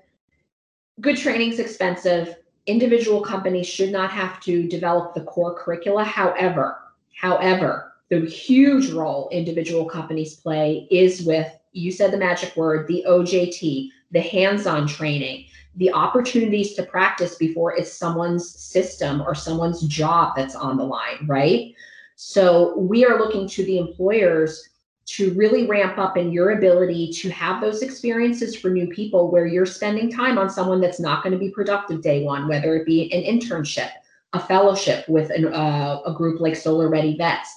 good 1.00 1.18
training 1.18 1.54
is 1.54 1.60
expensive. 1.60 2.36
Individual 2.68 3.22
companies 3.22 3.68
should 3.68 3.92
not 3.92 4.12
have 4.12 4.40
to 4.42 4.68
develop 4.68 5.14
the 5.14 5.24
core 5.24 5.56
curricula. 5.56 6.04
However, 6.04 6.78
however, 7.20 7.94
the 8.10 8.26
huge 8.26 8.92
role 8.92 9.30
individual 9.32 9.86
companies 9.86 10.36
play 10.36 10.88
is 10.92 11.24
with, 11.24 11.52
you 11.72 11.92
said 11.92 12.12
the 12.12 12.18
magic 12.18 12.56
word, 12.56 12.88
the 12.88 13.04
OJT, 13.08 13.90
the 14.12 14.22
hands-on 14.22 14.88
training 14.88 15.46
the 15.76 15.92
opportunities 15.94 16.74
to 16.74 16.84
practice 16.84 17.36
before 17.36 17.76
it's 17.76 17.94
someone's 17.94 18.54
system 18.54 19.22
or 19.22 19.34
someone's 19.34 19.82
job 19.84 20.34
that's 20.36 20.56
on 20.56 20.78
the 20.78 20.84
line, 20.84 21.26
right? 21.28 21.74
So 22.16 22.78
we 22.78 23.06
are 23.06 23.18
looking 23.18 23.48
to 23.50 23.66
the 23.66 23.78
employers 23.78 24.70
to 25.16 25.34
really 25.34 25.66
ramp 25.66 25.98
up 25.98 26.18
in 26.18 26.32
your 26.32 26.52
ability 26.52 27.12
to 27.12 27.30
have 27.30 27.62
those 27.62 27.82
experiences 27.82 28.56
for 28.56 28.70
new 28.70 28.88
people 28.88 29.32
where 29.32 29.46
you're 29.46 29.66
spending 29.66 30.12
time 30.12 30.38
on 30.38 30.50
someone 30.50 30.82
that's 30.82 31.00
not 31.00 31.24
going 31.24 31.34
to 31.34 31.40
be 31.40 31.50
productive 31.50 32.02
day 32.02 32.24
one, 32.24 32.48
whether 32.48 32.76
it 32.76 32.86
be 32.86 33.12
an 33.12 33.24
internship, 33.24 33.90
a 34.34 34.40
fellowship 34.40 35.08
with 35.10 35.30
an, 35.32 35.54
uh, 35.54 36.02
a 36.06 36.14
group 36.14 36.40
like 36.40 36.56
Solar 36.56 36.90
Ready 36.90 37.18
Vets, 37.18 37.54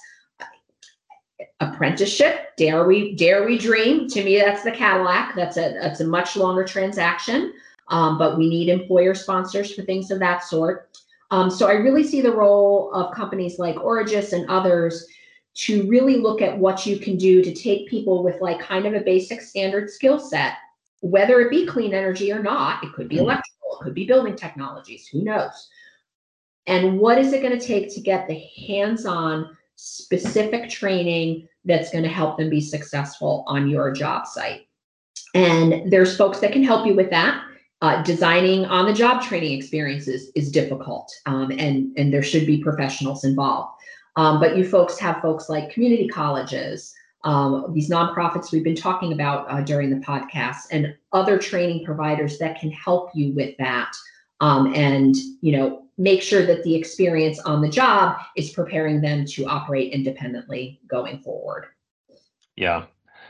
apprenticeship. 1.59 2.55
Dare 2.57 2.85
we 2.85 3.15
dare 3.15 3.45
we 3.45 3.57
dream? 3.57 4.07
To 4.09 4.23
me, 4.23 4.39
that's 4.39 4.63
the 4.63 4.71
Cadillac. 4.71 5.35
That's 5.35 5.57
a 5.57 5.77
that's 5.81 5.99
a 5.99 6.05
much 6.05 6.35
longer 6.35 6.63
transaction 6.63 7.53
um, 7.89 8.17
but 8.17 8.37
we 8.37 8.49
need 8.49 8.69
employer 8.69 9.13
sponsors 9.13 9.73
for 9.73 9.83
things 9.83 10.11
of 10.11 10.19
that 10.19 10.43
sort. 10.43 10.89
Um, 11.31 11.49
so 11.49 11.67
I 11.67 11.73
really 11.73 12.03
see 12.03 12.21
the 12.21 12.31
role 12.31 12.91
of 12.93 13.13
companies 13.13 13.59
like 13.59 13.75
Origis 13.75 14.33
and 14.33 14.49
others 14.49 15.07
to 15.55 15.87
really 15.87 16.17
look 16.17 16.41
at 16.41 16.57
what 16.57 16.85
you 16.85 16.99
can 16.99 17.17
do 17.17 17.41
to 17.41 17.53
take 17.53 17.89
people 17.89 18.23
with 18.23 18.41
like 18.41 18.59
kind 18.59 18.85
of 18.85 18.93
a 18.93 18.99
basic 18.99 19.41
standard 19.41 19.89
skill 19.89 20.19
set, 20.19 20.53
whether 21.01 21.39
it 21.39 21.49
be 21.49 21.65
clean 21.65 21.93
energy 21.93 22.31
or 22.31 22.43
not. 22.43 22.83
It 22.83 22.93
could 22.93 23.07
be 23.07 23.15
mm-hmm. 23.15 23.25
electrical, 23.25 23.79
it 23.79 23.83
could 23.83 23.93
be 23.93 24.05
building 24.05 24.35
technologies, 24.35 25.07
who 25.07 25.23
knows? 25.23 25.69
And 26.67 26.99
what 26.99 27.17
is 27.17 27.31
it 27.31 27.41
going 27.41 27.57
to 27.57 27.65
take 27.65 27.93
to 27.93 28.01
get 28.01 28.27
the 28.27 28.41
hands 28.67 29.05
on 29.05 29.55
specific 29.75 30.69
training 30.69 31.47
that's 31.63 31.91
going 31.91 32.03
to 32.03 32.09
help 32.09 32.37
them 32.37 32.49
be 32.49 32.61
successful 32.61 33.43
on 33.47 33.69
your 33.69 33.91
job 33.91 34.25
site? 34.25 34.67
And 35.35 35.91
there's 35.91 36.17
folks 36.17 36.39
that 36.39 36.51
can 36.51 36.63
help 36.63 36.85
you 36.85 36.95
with 36.95 37.09
that. 37.11 37.43
Uh, 37.81 38.01
designing 38.03 38.65
on 38.65 38.85
the 38.85 38.93
job 38.93 39.21
training 39.21 39.57
experiences 39.57 40.31
is 40.33 40.49
difficult, 40.49 41.11
um, 41.25 41.51
and 41.51 41.95
and 41.97 42.11
there 42.11 42.23
should 42.23 42.47
be 42.47 42.63
professionals 42.63 43.25
involved. 43.25 43.74
Um, 44.15 44.39
but 44.39 44.57
you 44.57 44.67
folks 44.67 44.97
have 44.99 45.21
folks 45.21 45.49
like 45.49 45.71
community 45.71 46.07
colleges, 46.07 46.93
um, 47.23 47.71
these 47.73 47.89
nonprofits 47.89 48.51
we've 48.51 48.63
been 48.63 48.75
talking 48.75 49.11
about 49.13 49.49
uh, 49.49 49.61
during 49.61 49.89
the 49.89 50.05
podcast, 50.05 50.67
and 50.71 50.95
other 51.11 51.37
training 51.37 51.83
providers 51.83 52.37
that 52.37 52.59
can 52.59 52.71
help 52.71 53.09
you 53.15 53.33
with 53.33 53.57
that, 53.57 53.91
um, 54.41 54.73
and 54.75 55.15
you 55.41 55.51
know 55.51 55.83
make 55.97 56.21
sure 56.21 56.45
that 56.45 56.63
the 56.63 56.75
experience 56.75 57.39
on 57.39 57.61
the 57.61 57.69
job 57.69 58.17
is 58.35 58.51
preparing 58.51 59.01
them 59.01 59.25
to 59.25 59.45
operate 59.45 59.91
independently 59.91 60.79
going 60.87 61.19
forward. 61.19 61.65
Yeah, 62.55 62.85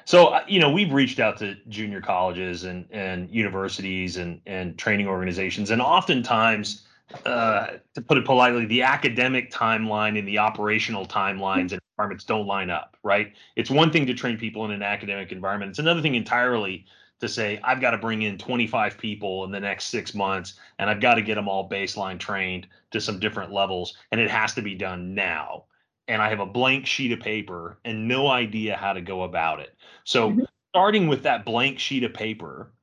so 0.05 0.27
uh, 0.27 0.43
you 0.47 0.59
know, 0.59 0.71
we've 0.71 0.93
reached 0.93 1.19
out 1.19 1.37
to 1.37 1.55
junior 1.67 1.99
colleges 1.99 2.63
and 2.63 2.85
and 2.91 3.29
universities 3.29 4.17
and 4.17 4.39
and 4.45 4.77
training 4.77 5.07
organizations, 5.07 5.71
and 5.71 5.81
oftentimes, 5.81 6.85
uh, 7.25 7.67
to 7.93 8.01
put 8.01 8.17
it 8.17 8.25
politely, 8.25 8.65
the 8.65 8.81
academic 8.81 9.51
timeline 9.51 10.17
and 10.17 10.27
the 10.27 10.39
operational 10.39 11.05
timelines 11.05 11.71
and 11.71 11.79
requirements 11.93 12.23
don't 12.23 12.47
line 12.47 12.69
up. 12.69 12.97
Right? 13.03 13.33
It's 13.55 13.69
one 13.69 13.91
thing 13.91 14.05
to 14.07 14.13
train 14.13 14.37
people 14.37 14.65
in 14.65 14.71
an 14.71 14.83
academic 14.83 15.31
environment. 15.31 15.69
It's 15.69 15.79
another 15.79 16.01
thing 16.01 16.15
entirely 16.15 16.85
to 17.19 17.29
say 17.29 17.59
I've 17.63 17.81
got 17.81 17.91
to 17.91 17.97
bring 17.97 18.23
in 18.23 18.37
25 18.37 18.97
people 18.97 19.45
in 19.45 19.51
the 19.51 19.59
next 19.59 19.85
six 19.85 20.13
months, 20.13 20.59
and 20.79 20.89
I've 20.89 21.01
got 21.01 21.15
to 21.15 21.21
get 21.21 21.35
them 21.35 21.47
all 21.47 21.69
baseline 21.69 22.19
trained 22.19 22.67
to 22.91 22.99
some 22.99 23.19
different 23.19 23.51
levels, 23.53 23.97
and 24.11 24.19
it 24.19 24.29
has 24.29 24.53
to 24.55 24.61
be 24.61 24.75
done 24.75 25.13
now 25.13 25.65
and 26.07 26.21
I 26.21 26.29
have 26.29 26.39
a 26.39 26.45
blank 26.45 26.85
sheet 26.85 27.11
of 27.11 27.19
paper 27.19 27.79
and 27.83 28.07
no 28.07 28.27
idea 28.27 28.77
how 28.77 28.93
to 28.93 29.01
go 29.01 29.23
about 29.23 29.59
it. 29.59 29.75
So, 30.03 30.31
Mhm. 30.31 30.47
starting 30.69 31.07
with 31.07 31.23
that 31.23 31.45
blank 31.45 31.79
sheet 31.79 32.03
of 32.03 32.13
paper, 32.13 32.73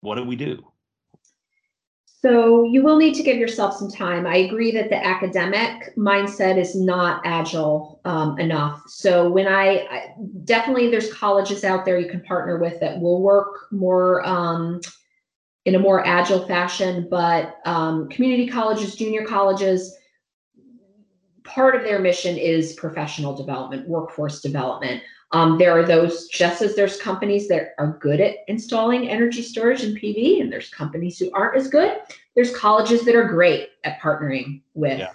what 0.00 0.14
do 0.16 0.24
we 0.24 0.36
do? 0.36 0.69
So 2.22 2.64
you 2.64 2.82
will 2.82 2.98
need 2.98 3.14
to 3.14 3.22
give 3.22 3.38
yourself 3.38 3.78
some 3.78 3.90
time. 3.90 4.26
I 4.26 4.36
agree 4.36 4.70
that 4.72 4.90
the 4.90 5.06
academic 5.06 5.96
mindset 5.96 6.58
is 6.58 6.76
not 6.76 7.22
agile 7.24 7.98
um, 8.04 8.38
enough. 8.38 8.82
So 8.88 9.30
when 9.30 9.46
I, 9.46 9.86
I 9.90 10.14
definitely 10.44 10.90
there's 10.90 11.10
colleges 11.14 11.64
out 11.64 11.86
there 11.86 11.98
you 11.98 12.10
can 12.10 12.20
partner 12.20 12.58
with 12.58 12.78
that 12.80 13.00
will 13.00 13.22
work 13.22 13.72
more 13.72 14.26
um, 14.26 14.82
in 15.64 15.74
a 15.76 15.78
more 15.78 16.06
agile 16.06 16.46
fashion, 16.46 17.06
but 17.10 17.56
um, 17.64 18.08
community 18.10 18.46
colleges, 18.46 18.96
junior 18.96 19.24
colleges, 19.24 19.96
part 21.44 21.74
of 21.74 21.84
their 21.84 22.00
mission 22.00 22.36
is 22.36 22.74
professional 22.74 23.34
development, 23.34 23.88
workforce 23.88 24.42
development. 24.42 25.02
Um, 25.32 25.58
there 25.58 25.78
are 25.78 25.84
those, 25.86 26.26
just 26.28 26.60
as 26.60 26.74
there's 26.74 27.00
companies 27.00 27.46
that 27.48 27.74
are 27.78 27.98
good 28.00 28.20
at 28.20 28.36
installing 28.48 29.08
energy 29.08 29.42
storage 29.42 29.84
and 29.84 29.96
PV, 29.96 30.40
and 30.40 30.52
there's 30.52 30.70
companies 30.70 31.18
who 31.18 31.30
aren't 31.32 31.56
as 31.56 31.68
good. 31.68 31.98
There's 32.34 32.56
colleges 32.56 33.04
that 33.04 33.14
are 33.14 33.28
great 33.28 33.70
at 33.84 34.00
partnering 34.00 34.62
with 34.74 34.98
Yeah. 34.98 35.12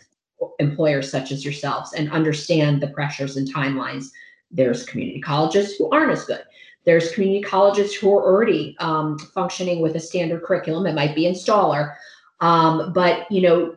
employers 0.59 1.11
such 1.11 1.31
as 1.31 1.43
yourselves 1.43 1.93
and 1.93 2.11
understand 2.11 2.81
the 2.81 2.87
pressures 2.87 3.35
and 3.35 3.53
timelines. 3.53 4.05
There's 4.51 4.85
community 4.85 5.19
colleges 5.19 5.75
who 5.75 5.89
aren't 5.89 6.11
as 6.11 6.25
good. 6.25 6.43
There's 6.85 7.11
community 7.11 7.41
colleges 7.41 7.93
who 7.93 8.15
are 8.15 8.23
already 8.23 8.75
um, 8.79 9.17
functioning 9.17 9.81
with 9.81 9.95
a 9.95 9.99
standard 9.99 10.43
curriculum. 10.43 10.85
It 10.85 10.93
might 10.93 11.15
be 11.15 11.23
installer, 11.25 11.95
um, 12.41 12.93
but 12.93 13.29
you 13.31 13.41
know, 13.41 13.75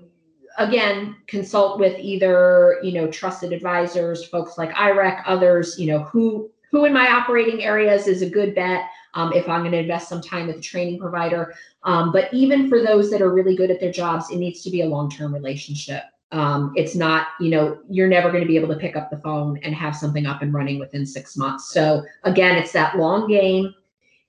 again, 0.59 1.17
consult 1.27 1.79
with 1.79 1.99
either 1.99 2.79
you 2.83 2.93
know 2.93 3.11
trusted 3.11 3.53
advisors, 3.53 4.27
folks 4.27 4.59
like 4.59 4.71
IREC, 4.75 5.23
others. 5.27 5.79
You 5.79 5.93
know 5.93 6.01
who 6.05 6.51
who 6.71 6.85
in 6.85 6.93
my 6.93 7.09
operating 7.09 7.65
areas 7.65 8.07
is 8.07 8.23
a 8.23 8.29
good 8.29 8.55
bet 8.55 8.85
um, 9.15 9.33
if 9.33 9.49
I'm 9.49 9.63
going 9.63 9.73
to 9.73 9.79
invest 9.79 10.09
some 10.09 10.21
time 10.21 10.47
with 10.47 10.57
a 10.57 10.61
training 10.61 10.99
provider. 10.99 11.55
Um, 11.83 12.13
but 12.13 12.33
even 12.33 12.69
for 12.69 12.83
those 12.83 13.11
that 13.11 13.23
are 13.23 13.33
really 13.33 13.57
good 13.57 13.71
at 13.71 13.81
their 13.81 13.93
jobs, 13.93 14.31
it 14.31 14.37
needs 14.37 14.63
to 14.63 14.71
be 14.71 14.83
a 14.83 14.87
long 14.87 15.11
term 15.11 15.33
relationship. 15.33 16.05
Um, 16.31 16.75
it's 16.77 16.95
not, 16.95 17.29
you 17.41 17.51
know, 17.51 17.79
you're 17.89 18.09
never 18.09 18.31
going 18.31 18.43
to 18.43 18.49
be 18.49 18.57
able 18.57 18.69
to 18.69 18.79
pick 18.79 18.97
up 18.97 19.11
the 19.11 19.17
phone 19.19 19.59
and 19.63 19.75
have 19.75 19.97
something 19.97 20.27
up 20.27 20.43
and 20.43 20.53
running 20.53 20.79
within 20.79 21.07
six 21.07 21.39
months. 21.39 21.73
So 21.73 22.05
again, 22.25 22.57
it's 22.57 22.73
that 22.73 22.99
long 22.99 23.29
game. 23.29 23.75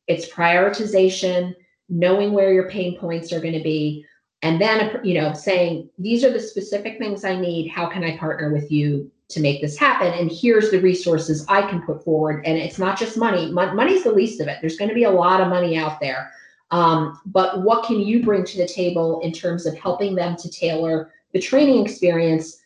It's 0.08 0.30
prioritization, 0.30 1.56
knowing 1.89 2.32
where 2.32 2.54
your 2.54 2.70
pain 2.70 2.98
points 2.98 3.34
are 3.34 3.42
going 3.42 3.54
to 3.54 3.62
be, 3.62 4.06
and 4.41 4.60
then 4.62 4.99
you 5.04 5.13
know 5.19 5.34
saying 5.34 5.89
these 5.97 6.23
are 6.23 6.32
the 6.32 6.39
specific 6.39 6.97
things 6.97 7.23
i 7.23 7.36
need. 7.36 7.69
How 7.69 7.88
can 7.88 8.04
i 8.04 8.17
partner 8.17 8.52
with 8.52 8.71
you 8.71 9.12
to 9.30 9.39
make 9.39 9.62
this 9.62 9.78
happen? 9.78 10.13
And 10.13 10.32
here's 10.32 10.71
the 10.71 10.80
resources 10.80 11.45
i 11.47 11.62
can 11.62 11.82
put 11.82 12.04
forward. 12.04 12.45
And 12.45 12.58
it's 12.58 12.80
not 12.80 12.97
just 12.97 13.17
money. 13.17 13.52
Mon- 13.52 13.75
money's 13.75 14.04
the 14.04 14.12
least 14.12 14.41
of 14.41 14.47
it. 14.47 14.58
There's 14.62 14.78
going 14.78 14.89
to 14.89 14.95
be 14.95 15.04
a 15.04 15.12
lot 15.12 15.41
of 15.41 15.49
money 15.49 15.78
out 15.78 15.99
there. 15.99 16.32
Um, 16.71 17.19
but 17.25 17.63
what 17.63 17.86
can 17.86 17.99
you 17.99 18.23
bring 18.23 18.43
to 18.45 18.58
the 18.58 18.67
table 18.67 19.19
in 19.21 19.32
terms 19.32 19.65
of 19.65 19.78
helping 19.78 20.15
them 20.15 20.36
to 20.38 20.49
tailor 20.49 21.12
the 21.34 21.39
training 21.39 21.84
experience 21.84 22.58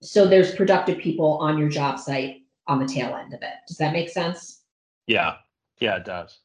so 0.00 0.26
there's 0.26 0.54
productive 0.54 0.98
people 0.98 1.38
on 1.38 1.58
your 1.58 1.68
job 1.68 1.98
site 1.98 2.42
on 2.66 2.78
the 2.78 2.86
tail 2.86 3.14
end 3.14 3.34
of 3.34 3.42
it? 3.42 3.54
Does 3.66 3.76
that 3.78 3.92
make 3.92 4.08
sense? 4.08 4.62
Yeah, 5.06 5.36
yeah, 5.78 5.96
it 5.96 6.04
does. 6.04 6.38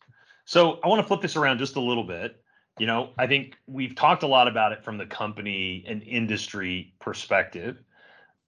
So 0.45 0.79
I 0.83 0.87
want 0.87 1.01
to 1.01 1.07
flip 1.07 1.21
this 1.21 1.35
around 1.35 1.59
just 1.59 1.75
a 1.75 1.81
little 1.81 2.03
bit. 2.03 2.42
You 2.79 2.88
know, 2.88 3.12
I 3.17 3.27
think 3.27 3.57
we've 3.67 3.95
talked 3.95 4.23
a 4.23 4.27
lot 4.27 4.47
about 4.47 4.71
it 4.71 4.83
from 4.83 4.97
the 4.97 5.05
company 5.05 5.83
and 5.88 6.01
industry 6.03 6.93
perspective, 6.99 7.77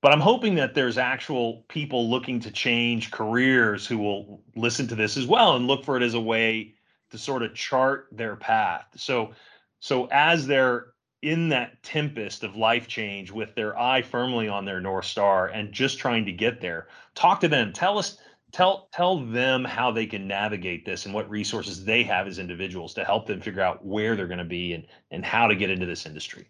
but 0.01 0.11
I'm 0.11 0.19
hoping 0.19 0.55
that 0.55 0.73
there's 0.73 0.97
actual 0.97 1.63
people 1.67 2.09
looking 2.09 2.39
to 2.41 2.51
change 2.51 3.11
careers 3.11 3.85
who 3.85 3.97
will 3.97 4.41
listen 4.55 4.87
to 4.87 4.95
this 4.95 5.15
as 5.15 5.27
well 5.27 5.55
and 5.55 5.67
look 5.67 5.85
for 5.85 5.95
it 5.97 6.03
as 6.03 6.15
a 6.15 6.19
way 6.19 6.73
to 7.11 7.17
sort 7.17 7.43
of 7.43 7.53
chart 7.53 8.07
their 8.11 8.35
path. 8.35 8.85
So, 8.95 9.33
so 9.79 10.07
as 10.11 10.47
they're 10.47 10.87
in 11.21 11.49
that 11.49 11.81
tempest 11.81 12.43
of 12.43 12.55
life 12.55 12.87
change 12.87 13.31
with 13.31 13.55
their 13.55 13.77
eye 13.79 14.01
firmly 14.01 14.47
on 14.47 14.65
their 14.65 14.81
north 14.81 15.05
star 15.05 15.47
and 15.47 15.71
just 15.71 15.97
trying 15.97 16.25
to 16.25 16.31
get 16.31 16.61
there, 16.61 16.87
talk 17.15 17.39
to 17.41 17.47
them. 17.47 17.73
Tell 17.73 17.97
us 17.97 18.17
tell 18.55 18.87
tell 18.93 19.19
them 19.19 19.65
how 19.65 19.91
they 19.91 20.05
can 20.05 20.27
navigate 20.27 20.85
this 20.85 21.05
and 21.05 21.13
what 21.13 21.29
resources 21.29 21.83
they 21.83 22.03
have 22.03 22.25
as 22.25 22.39
individuals 22.39 22.93
to 22.93 23.03
help 23.03 23.27
them 23.27 23.41
figure 23.41 23.61
out 23.61 23.85
where 23.85 24.15
they're 24.15 24.27
going 24.27 24.37
to 24.37 24.45
be 24.45 24.73
and 24.73 24.87
and 25.11 25.25
how 25.25 25.45
to 25.45 25.55
get 25.55 25.69
into 25.69 25.85
this 25.85 26.05
industry 26.05 26.47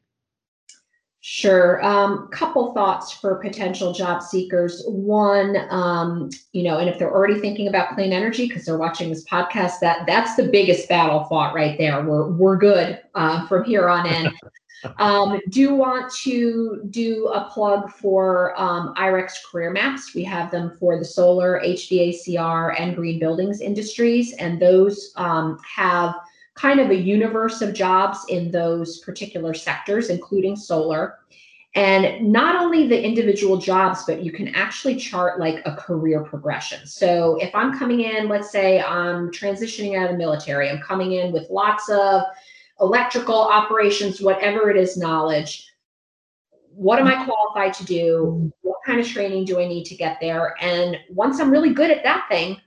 Sure. 1.27 1.83
Um, 1.83 2.27
couple 2.27 2.71
thoughts 2.75 3.11
for 3.11 3.37
potential 3.37 3.91
job 3.91 4.21
seekers. 4.21 4.83
One, 4.85 5.57
um, 5.71 6.29
you 6.51 6.61
know, 6.61 6.77
and 6.77 6.87
if 6.87 6.99
they're 6.99 7.11
already 7.11 7.39
thinking 7.39 7.67
about 7.67 7.95
clean 7.95 8.13
energy 8.13 8.47
because 8.47 8.63
they're 8.63 8.77
watching 8.77 9.09
this 9.09 9.25
podcast, 9.25 9.79
that 9.81 10.05
that's 10.05 10.35
the 10.35 10.47
biggest 10.47 10.87
battle 10.87 11.23
fought 11.23 11.55
right 11.55 11.79
there. 11.79 12.05
We're 12.05 12.29
we're 12.29 12.57
good 12.57 13.01
uh, 13.15 13.47
from 13.47 13.63
here 13.63 13.89
on 13.89 14.05
in. 14.05 14.31
Um, 14.97 15.39
do 15.49 15.73
want 15.73 16.11
to 16.23 16.81
do 16.89 17.27
a 17.27 17.49
plug 17.49 17.89
for 17.89 18.59
um, 18.59 18.93
IREC's 18.95 19.39
career 19.49 19.71
maps. 19.71 20.13
We 20.13 20.23
have 20.25 20.51
them 20.51 20.75
for 20.79 20.97
the 20.97 21.05
solar, 21.05 21.61
HVACR, 21.61 22.79
and 22.79 22.95
green 22.95 23.19
buildings 23.19 23.61
industries, 23.61 24.33
and 24.33 24.61
those 24.61 25.13
um, 25.15 25.59
have 25.75 26.15
kind 26.55 26.79
of 26.79 26.89
a 26.89 26.95
universe 26.95 27.61
of 27.61 27.73
jobs 27.73 28.25
in 28.29 28.51
those 28.51 28.99
particular 28.99 29.53
sectors, 29.53 30.09
including 30.09 30.55
solar. 30.55 31.19
And 31.75 32.31
not 32.31 32.55
only 32.55 32.87
the 32.87 33.03
individual 33.03 33.57
jobs, 33.57 34.05
but 34.07 34.23
you 34.23 34.31
can 34.31 34.47
actually 34.55 34.95
chart 34.95 35.41
like 35.41 35.61
a 35.65 35.75
career 35.75 36.23
progression. 36.23 36.87
So 36.87 37.37
if 37.41 37.53
I'm 37.53 37.77
coming 37.77 37.99
in, 37.99 38.29
let's 38.29 38.49
say 38.49 38.81
I'm 38.81 39.29
transitioning 39.29 39.97
out 39.97 40.05
of 40.05 40.11
the 40.11 40.17
military, 40.17 40.69
I'm 40.69 40.81
coming 40.81 41.13
in 41.13 41.33
with 41.33 41.49
lots 41.49 41.89
of 41.89 42.21
electrical 42.79 43.39
operations, 43.39 44.21
whatever 44.21 44.69
it 44.69 44.77
is, 44.77 44.97
knowledge. 44.97 45.71
What 46.73 46.99
am 46.99 47.07
I 47.07 47.23
qualified 47.25 47.73
to 47.75 47.85
do? 47.85 48.51
What 48.61 48.79
kind 48.85 48.99
of 48.99 49.07
training 49.07 49.45
do 49.45 49.59
I 49.59 49.67
need 49.67 49.85
to 49.85 49.95
get 49.95 50.17
there? 50.19 50.55
And 50.59 50.97
once 51.09 51.39
I'm 51.39 51.49
really 51.49 51.73
good 51.73 51.89
at 51.89 52.03
that 52.03 52.27
thing, 52.29 52.59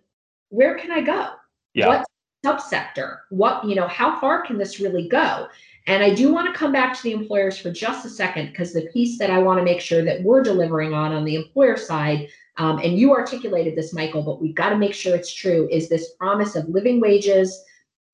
where 0.49 0.79
can 0.79 0.91
I 0.91 1.03
go? 1.03 1.33
yeah 1.75 1.89
What 1.89 2.07
subsector? 2.45 3.19
What, 3.31 3.65
you 3.65 3.75
know, 3.75 3.89
how 3.89 4.19
far 4.19 4.43
can 4.47 4.57
this 4.57 4.81
really 4.81 5.09
go? 5.09 5.49
And 5.87 6.03
I 6.03 6.15
do 6.15 6.33
want 6.33 6.53
to 6.53 6.59
come 6.59 6.73
back 6.73 6.97
to 6.97 7.03
the 7.03 7.13
employers 7.13 7.59
for 7.59 7.71
just 7.71 8.05
a 8.05 8.11
second 8.11 8.49
because 8.49 8.73
the 8.73 8.89
piece 8.93 9.19
that 9.19 9.31
I 9.31 9.39
want 9.39 9.59
to 9.59 9.65
make 9.65 9.81
sure 9.81 10.05
that 10.05 10.23
we're 10.23 10.43
delivering 10.43 10.93
on 10.93 11.13
on 11.13 11.25
the 11.25 11.35
employer 11.35 11.77
side, 11.77 12.29
um, 12.59 12.79
and 12.79 12.99
you 12.99 13.13
articulated 13.13 13.77
this, 13.77 13.95
Michael, 13.95 14.23
but 14.23 14.41
we've 14.41 14.55
got 14.55 14.71
to 14.71 14.77
make 14.77 14.95
sure 14.95 15.15
it's 15.15 15.33
true, 15.33 15.69
is 15.71 15.89
this 15.89 16.13
promise 16.19 16.57
of 16.57 16.69
living 16.69 17.01
wages 17.01 17.63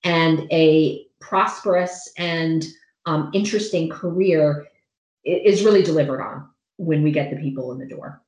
and 0.05 0.47
a 0.53 1.07
prosperous 1.29 2.13
and 2.19 2.67
um, 3.07 3.31
interesting 3.33 3.89
career 3.89 4.67
is 5.25 5.65
really 5.65 5.83
delivered 5.83 6.23
on 6.23 6.49
when 6.77 7.03
we 7.03 7.11
get 7.11 7.31
the 7.31 7.37
people 7.37 7.73
in 7.73 7.79
the 7.79 7.87
door. 7.87 8.23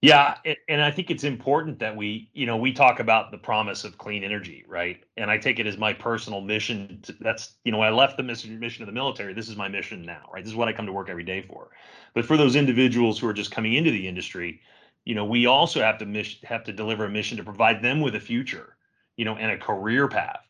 yeah 0.00 0.36
and 0.68 0.82
i 0.82 0.90
think 0.90 1.10
it's 1.10 1.24
important 1.24 1.78
that 1.78 1.94
we 1.94 2.30
you 2.32 2.46
know 2.46 2.56
we 2.56 2.72
talk 2.72 3.00
about 3.00 3.30
the 3.30 3.38
promise 3.38 3.84
of 3.84 3.98
clean 3.98 4.24
energy 4.24 4.64
right? 4.68 5.04
And 5.16 5.30
i 5.30 5.38
take 5.38 5.58
it 5.58 5.66
as 5.66 5.76
my 5.76 5.92
personal 5.92 6.40
mission 6.40 7.00
to, 7.02 7.14
that's 7.20 7.54
you 7.64 7.72
know 7.72 7.80
i 7.82 7.90
left 7.90 8.16
the 8.16 8.22
mission, 8.22 8.58
mission 8.58 8.82
of 8.82 8.86
the 8.86 8.92
military 8.92 9.34
this 9.34 9.48
is 9.48 9.56
my 9.56 9.68
mission 9.68 10.02
now 10.02 10.24
right? 10.32 10.42
This 10.44 10.52
is 10.52 10.56
what 10.56 10.68
i 10.68 10.72
come 10.72 10.86
to 10.86 10.92
work 10.92 11.08
every 11.10 11.24
day 11.24 11.42
for. 11.42 11.70
But 12.14 12.24
for 12.24 12.36
those 12.38 12.56
individuals 12.56 13.18
who 13.18 13.26
are 13.28 13.34
just 13.34 13.50
coming 13.50 13.74
into 13.74 13.90
the 13.90 14.08
industry 14.08 14.60
you 15.04 15.14
know 15.14 15.24
we 15.24 15.46
also 15.46 15.80
have 15.80 15.98
to 15.98 16.06
mission, 16.06 16.40
have 16.44 16.64
to 16.64 16.72
deliver 16.72 17.04
a 17.04 17.10
mission 17.10 17.36
to 17.36 17.44
provide 17.44 17.82
them 17.82 18.00
with 18.00 18.14
a 18.14 18.20
future 18.20 18.76
you 19.16 19.24
know 19.26 19.36
and 19.36 19.50
a 19.50 19.58
career 19.58 20.08
path 20.08 20.45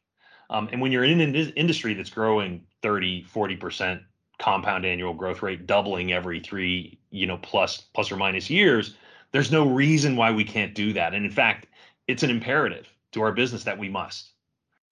um, 0.51 0.69
and 0.73 0.81
when 0.81 0.93
you're 0.93 1.05
in 1.05 1.13
an 1.13 1.21
indus- 1.21 1.53
industry 1.57 1.95
that's 1.95 2.11
growing 2.11 2.63
30 2.83 3.25
40% 3.25 4.01
compound 4.39 4.85
annual 4.85 5.15
growth 5.15 5.43
rate 5.43 5.67
doubling 5.67 6.13
every 6.13 6.41
three 6.41 6.99
you 7.11 7.27
know 7.27 7.39
plus 7.39 7.79
plus 7.95 8.11
or 8.13 8.17
minus 8.17 8.51
years 8.51 8.95
there's 9.33 9.53
no 9.53 9.69
reason 9.69 10.17
why 10.17 10.31
we 10.31 10.45
can't 10.45 10.75
do 10.75 10.93
that. 10.93 11.15
And 11.15 11.25
in 11.25 11.31
fact 11.31 11.67
it's 12.07 12.23
an 12.23 12.31
imperative 12.31 12.89
to 13.13 13.23
our 13.23 13.33
business 13.33 13.65
that 13.65 13.79
we 13.79 13.89
must. 13.89 14.31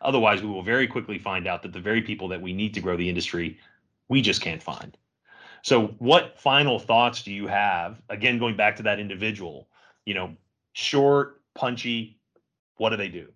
Otherwise 0.00 0.42
we 0.42 0.48
will 0.48 0.62
very 0.62 0.86
quickly 0.86 1.18
find 1.18 1.46
out 1.46 1.62
that 1.62 1.72
the 1.72 1.80
very 1.80 2.02
people 2.02 2.28
that 2.28 2.42
we 2.42 2.52
need 2.52 2.74
to 2.74 2.80
grow 2.80 2.96
the 2.96 3.08
industry 3.08 3.58
we 4.08 4.20
just 4.20 4.40
can't 4.40 4.62
find. 4.62 4.96
So 5.62 5.88
what 5.98 6.38
final 6.38 6.78
thoughts 6.78 7.22
do 7.22 7.32
you 7.32 7.46
have? 7.46 8.02
Again 8.08 8.38
going 8.38 8.56
back 8.56 8.76
to 8.76 8.82
that 8.84 8.98
individual 8.98 9.68
you 10.04 10.14
know 10.14 10.36
short 10.72 11.40
punchy 11.54 12.18
what 12.76 12.90
do 12.90 12.96
they 12.96 13.08
do 13.08 13.28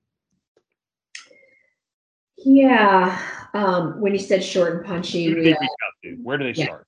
Yeah. 2.44 3.20
Um, 3.54 4.00
when 4.00 4.12
you 4.12 4.18
said 4.18 4.44
short 4.44 4.76
and 4.76 4.84
punchy, 4.84 5.26
Who 5.26 5.34
do 5.36 5.40
we, 5.42 5.52
uh, 5.52 5.60
reach 5.60 5.70
out 5.84 5.92
to? 6.04 6.14
where 6.22 6.38
do 6.38 6.44
they 6.44 6.58
Yeah. 6.58 6.66
start 6.66 6.86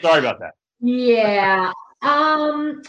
sorry 0.00 0.18
about 0.20 0.38
that 0.40 0.54
Yeah. 0.80 1.72
Um, 2.02 2.82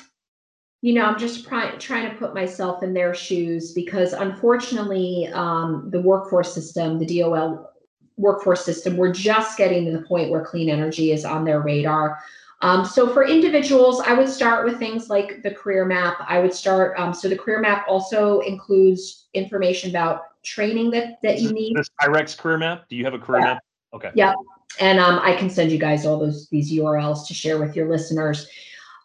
you 0.81 0.93
know, 0.93 1.05
I'm 1.05 1.19
just 1.19 1.45
trying 1.45 1.77
trying 1.79 2.09
to 2.09 2.15
put 2.17 2.33
myself 2.33 2.83
in 2.83 2.93
their 2.93 3.13
shoes 3.13 3.73
because 3.73 4.13
unfortunately, 4.13 5.27
um, 5.33 5.89
the 5.91 5.99
workforce 5.99 6.53
system, 6.53 6.99
the 6.99 7.05
DOL 7.05 7.69
workforce 8.17 8.63
system, 8.63 8.95
we're 8.95 9.13
just 9.13 9.57
getting 9.57 9.85
to 9.85 9.91
the 9.91 10.03
point 10.03 10.29
where 10.29 10.43
clean 10.45 10.69
energy 10.69 11.11
is 11.11 11.25
on 11.25 11.43
their 11.43 11.61
radar. 11.61 12.19
Um, 12.61 12.85
so 12.85 13.07
for 13.09 13.25
individuals, 13.25 14.01
I 14.01 14.13
would 14.13 14.29
start 14.29 14.65
with 14.65 14.77
things 14.79 15.09
like 15.09 15.41
the 15.43 15.51
career 15.51 15.85
map. 15.85 16.17
I 16.27 16.39
would 16.39 16.53
start, 16.53 16.99
um, 16.99 17.13
so 17.13 17.29
the 17.29 17.37
career 17.37 17.59
map 17.61 17.85
also 17.87 18.41
includes 18.41 19.27
information 19.33 19.89
about 19.89 20.23
training 20.43 20.91
that, 20.91 21.21
that 21.23 21.41
you 21.41 21.51
need. 21.51 21.75
This 21.75 21.89
IREC's 22.01 22.35
career 22.35 22.57
map, 22.57 22.85
do 22.89 22.95
you 22.95 23.05
have 23.05 23.13
a 23.13 23.19
career 23.19 23.39
Yeah. 23.41 23.45
map? 23.45 23.63
Okay. 23.93 24.11
Yeah. 24.15 24.33
And 24.79 24.99
um, 24.99 25.19
I 25.23 25.35
can 25.35 25.49
send 25.49 25.71
you 25.71 25.79
guys 25.79 26.05
all 26.05 26.19
those 26.19 26.47
these 26.49 26.71
URLs 26.71 27.27
to 27.27 27.33
share 27.33 27.59
with 27.59 27.75
your 27.75 27.89
listeners. 27.89 28.47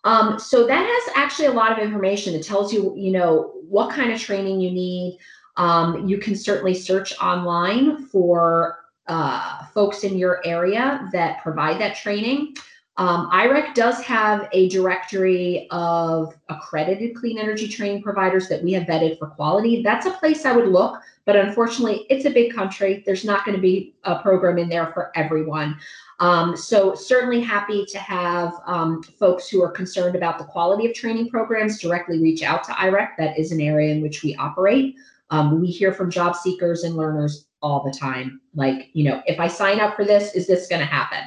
Um, 0.05 0.39
so 0.39 0.67
that 0.67 0.85
has 0.87 1.15
actually 1.17 1.47
a 1.47 1.53
lot 1.53 1.73
of 1.73 1.79
information. 1.79 2.35
It 2.35 2.45
tells 2.45 2.73
you, 2.73 2.95
you 2.97 3.11
know, 3.11 3.55
what 3.69 3.91
kind 3.91 4.13
of 4.13 4.21
training 4.21 4.61
you 4.61 4.71
need. 4.71 5.19
Um, 5.57 6.07
you 6.07 6.19
can 6.19 6.37
certainly 6.37 6.75
search 6.75 7.19
online 7.21 8.05
for 8.07 8.81
uh, 9.07 9.65
folks 9.67 10.05
in 10.05 10.19
your 10.19 10.47
area 10.47 11.09
that 11.13 11.43
provide 11.43 11.81
that 11.81 11.97
training. 11.97 12.55
Um, 12.97 13.29
IREC 13.31 13.75
does 13.75 14.01
have 14.03 14.49
a 14.53 14.69
directory 14.69 15.67
of 15.71 16.35
accredited 16.49 17.17
clean 17.17 17.39
energy 17.39 17.67
training 17.67 18.03
providers 18.03 18.49
that 18.49 18.63
we 18.63 18.73
have 18.73 18.85
vetted 18.85 19.19
for 19.19 19.27
quality. 19.27 19.83
That's 19.83 20.07
a 20.07 20.13
place 20.13 20.45
I 20.47 20.53
would 20.53 20.69
look, 20.69 21.01
but 21.25 21.35
unfortunately, 21.35 22.07
it's 22.09 22.25
a 22.25 22.31
big 22.31 22.55
country. 22.55 23.03
There's 23.05 23.25
not 23.25 23.45
going 23.45 23.57
to 23.57 23.61
be 23.61 23.97
a 24.05 24.21
program 24.21 24.59
in 24.59 24.69
there 24.69 24.93
for 24.93 25.11
everyone. 25.17 25.77
Um, 26.21 26.57
so 26.57 26.95
certainly 26.95 27.41
happy 27.41 27.85
to 27.87 27.99
have 27.99 28.55
um, 28.65 29.03
folks 29.03 29.49
who 29.49 29.61
are 29.63 29.71
concerned 29.73 30.15
about 30.15 30.39
the 30.39 30.45
quality 30.45 30.87
of 30.87 30.95
training 30.95 31.31
programs 31.31 31.81
directly 31.81 32.23
reach 32.23 32.45
out 32.45 32.63
to 32.65 32.73
IREC. 32.73 33.17
That 33.19 33.37
is 33.37 33.51
an 33.51 33.61
area 33.61 33.93
in 33.93 34.03
which 34.03 34.23
we 34.23 34.37
operate. 34.37 34.95
Um, 35.31 35.61
we 35.61 35.67
hear 35.67 35.93
from 35.93 36.13
job 36.13 36.37
seekers 36.37 36.85
and 36.85 36.95
learners 36.95 37.47
all 37.61 37.83
the 37.83 37.91
time. 37.91 38.41
Like, 38.55 38.91
you 38.93 39.03
know, 39.03 39.21
if 39.27 39.41
I 39.41 39.49
sign 39.49 39.81
up 39.81 39.97
for 39.97 40.05
this, 40.05 40.35
is 40.35 40.47
this 40.47 40.69
going 40.69 40.81
to 40.81 40.87
happen? 40.87 41.25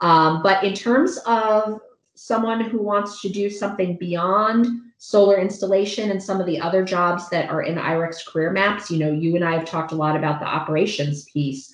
Um, 0.00 0.42
but 0.42 0.64
in 0.64 0.74
terms 0.74 1.18
of 1.26 1.80
someone 2.14 2.60
who 2.60 2.82
wants 2.82 3.20
to 3.22 3.28
do 3.28 3.50
something 3.50 3.96
beyond 3.96 4.66
solar 4.98 5.38
installation 5.38 6.10
and 6.10 6.22
some 6.22 6.40
of 6.40 6.46
the 6.46 6.60
other 6.60 6.84
jobs 6.84 7.30
that 7.30 7.48
are 7.48 7.62
in 7.62 7.76
IREC's 7.76 8.22
career 8.24 8.50
maps, 8.50 8.90
you 8.90 8.98
know, 8.98 9.10
you 9.10 9.36
and 9.36 9.44
I 9.44 9.52
have 9.56 9.64
talked 9.64 9.92
a 9.92 9.96
lot 9.96 10.16
about 10.16 10.40
the 10.40 10.46
operations 10.46 11.24
piece. 11.24 11.72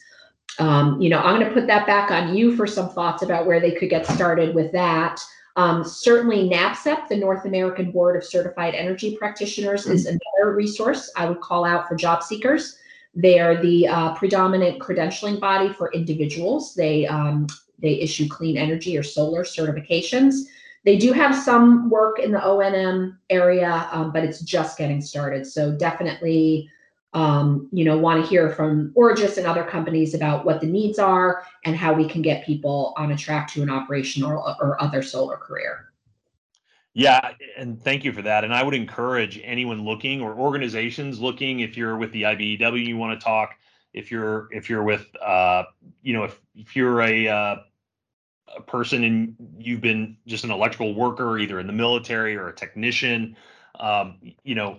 Um, 0.58 1.00
you 1.00 1.10
know, 1.10 1.18
I'm 1.18 1.38
going 1.38 1.48
to 1.48 1.52
put 1.52 1.66
that 1.66 1.86
back 1.86 2.10
on 2.10 2.36
you 2.36 2.56
for 2.56 2.66
some 2.66 2.88
thoughts 2.88 3.22
about 3.22 3.46
where 3.46 3.60
they 3.60 3.72
could 3.72 3.90
get 3.90 4.06
started 4.06 4.54
with 4.54 4.72
that. 4.72 5.20
Um, 5.56 5.84
certainly, 5.84 6.48
NABCEP, 6.48 7.08
the 7.08 7.16
North 7.16 7.46
American 7.46 7.90
Board 7.90 8.16
of 8.16 8.24
Certified 8.24 8.74
Energy 8.74 9.16
Practitioners, 9.16 9.86
is 9.86 10.06
another 10.06 10.54
resource 10.54 11.10
I 11.16 11.28
would 11.28 11.40
call 11.40 11.64
out 11.64 11.88
for 11.88 11.96
job 11.96 12.22
seekers. 12.22 12.78
They 13.14 13.40
are 13.40 13.60
the 13.60 13.88
uh, 13.88 14.14
predominant 14.14 14.78
credentialing 14.78 15.40
body 15.40 15.72
for 15.72 15.92
individuals. 15.92 16.74
They 16.74 17.06
um, 17.06 17.46
they 17.78 18.00
issue 18.00 18.28
clean 18.28 18.56
energy 18.56 18.96
or 18.96 19.02
solar 19.02 19.44
certifications. 19.44 20.34
They 20.84 20.96
do 20.96 21.12
have 21.12 21.34
some 21.34 21.90
work 21.90 22.20
in 22.20 22.30
the 22.30 22.42
O&M 22.44 23.18
area, 23.28 23.88
um, 23.90 24.12
but 24.12 24.22
it's 24.22 24.40
just 24.40 24.78
getting 24.78 25.02
started. 25.02 25.46
So 25.46 25.72
definitely, 25.72 26.70
um, 27.12 27.68
you 27.72 27.84
know, 27.84 27.98
want 27.98 28.22
to 28.22 28.28
hear 28.28 28.50
from 28.50 28.92
Origis 28.96 29.36
and 29.36 29.46
other 29.46 29.64
companies 29.64 30.14
about 30.14 30.44
what 30.44 30.60
the 30.60 30.66
needs 30.66 30.98
are 30.98 31.42
and 31.64 31.74
how 31.74 31.92
we 31.92 32.08
can 32.08 32.22
get 32.22 32.46
people 32.46 32.94
on 32.96 33.10
a 33.10 33.16
track 33.16 33.52
to 33.54 33.62
an 33.62 33.70
operational 33.70 34.30
or, 34.30 34.56
or 34.60 34.82
other 34.82 35.02
solar 35.02 35.36
career. 35.36 35.86
Yeah, 36.94 37.32
and 37.58 37.82
thank 37.82 38.04
you 38.04 38.12
for 38.12 38.22
that. 38.22 38.42
And 38.42 38.54
I 38.54 38.62
would 38.62 38.72
encourage 38.72 39.38
anyone 39.44 39.84
looking 39.84 40.22
or 40.22 40.34
organizations 40.34 41.20
looking, 41.20 41.60
if 41.60 41.76
you're 41.76 41.98
with 41.98 42.10
the 42.12 42.22
IBEW, 42.22 42.86
you 42.86 42.96
want 42.96 43.20
to 43.20 43.22
talk, 43.22 43.54
if 43.96 44.10
you're 44.10 44.48
if 44.52 44.70
you're 44.70 44.84
with 44.84 45.06
uh, 45.20 45.64
you 46.02 46.12
know, 46.12 46.24
if 46.24 46.38
if 46.54 46.76
you're 46.76 47.00
a 47.00 47.26
uh, 47.26 47.56
a 48.56 48.62
person 48.62 49.02
and 49.02 49.34
you've 49.58 49.80
been 49.80 50.16
just 50.26 50.44
an 50.44 50.50
electrical 50.50 50.94
worker, 50.94 51.38
either 51.38 51.58
in 51.58 51.66
the 51.66 51.72
military 51.72 52.36
or 52.36 52.48
a 52.48 52.54
technician, 52.54 53.36
um, 53.80 54.18
you 54.44 54.54
know, 54.54 54.78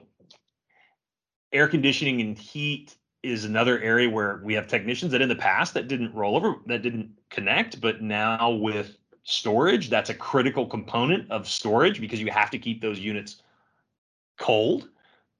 air 1.52 1.68
conditioning 1.68 2.22
and 2.22 2.38
heat 2.38 2.96
is 3.24 3.44
another 3.44 3.80
area 3.82 4.10
where 4.10 4.40
we 4.44 4.54
have 4.54 4.68
technicians 4.68 5.12
that 5.12 5.22
in 5.22 5.28
the 5.28 5.36
past 5.36 5.74
that 5.74 5.88
didn't 5.88 6.14
roll 6.14 6.38
over, 6.38 6.56
that 6.68 6.84
didn't 6.84 7.10
connect, 7.30 7.82
but 7.82 8.02
now 8.02 8.52
with 8.52 8.98
storage, 9.24 9.90
that's 9.90 10.12
a 10.12 10.14
critical 10.14 10.66
component 10.66 11.30
of 11.32 11.48
storage 11.48 12.00
because 12.00 12.22
you 12.22 12.32
have 12.32 12.52
to 12.52 12.60
keep 12.60 12.82
those 12.82 13.00
units 13.00 13.42
cold 14.38 14.90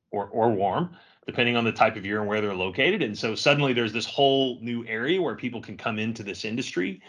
or 0.10 0.26
or 0.30 0.50
warm 0.50 0.90
depending 1.28 1.58
on 1.58 1.66
the 1.66 1.72
type 1.72 1.98
of 1.98 2.06
year 2.06 2.20
and 2.20 2.28
where 2.28 2.42
they're 2.42 2.56
located. 2.56 3.04
And 3.04 3.16
so 3.16 3.36
suddenly 3.36 3.74
there's 3.74 3.94
this 3.94 4.06
whole 4.06 4.58
new 4.62 4.86
area 4.88 5.22
where 5.22 5.36
people 5.36 5.62
can 5.62 5.78
come 5.78 6.00
into 6.00 6.24
this 6.24 6.46
industry. 6.46 7.02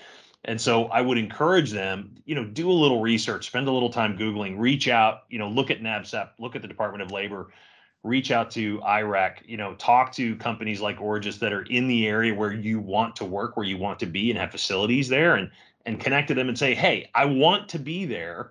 And 0.44 0.60
so 0.60 0.86
I 0.86 1.00
would 1.00 1.18
encourage 1.18 1.70
them, 1.70 2.16
you 2.24 2.34
know, 2.34 2.44
do 2.44 2.70
a 2.70 2.72
little 2.72 3.00
research, 3.00 3.46
spend 3.46 3.68
a 3.68 3.72
little 3.72 3.90
time 3.90 4.18
Googling, 4.18 4.58
reach 4.58 4.88
out, 4.88 5.22
you 5.30 5.38
know, 5.38 5.48
look 5.48 5.70
at 5.70 5.80
NABCEP, 5.80 6.30
look 6.38 6.56
at 6.56 6.62
the 6.62 6.68
Department 6.68 7.02
of 7.02 7.12
Labor, 7.12 7.52
reach 8.02 8.30
out 8.30 8.50
to 8.52 8.78
IREC, 8.80 9.36
you 9.46 9.56
know, 9.56 9.74
talk 9.74 10.12
to 10.14 10.36
companies 10.36 10.80
like 10.80 10.98
Origis 10.98 11.38
that 11.38 11.52
are 11.52 11.62
in 11.62 11.86
the 11.86 12.06
area 12.06 12.34
where 12.34 12.52
you 12.52 12.80
want 12.80 13.16
to 13.16 13.24
work, 13.24 13.56
where 13.56 13.66
you 13.66 13.78
want 13.78 14.00
to 14.00 14.06
be 14.06 14.30
and 14.30 14.38
have 14.38 14.50
facilities 14.50 15.08
there 15.08 15.36
and 15.36 15.50
and 15.86 16.00
connect 16.00 16.28
to 16.28 16.34
them 16.34 16.48
and 16.48 16.58
say, 16.58 16.74
hey, 16.74 17.08
I 17.14 17.24
want 17.24 17.68
to 17.70 17.78
be 17.78 18.04
there 18.04 18.50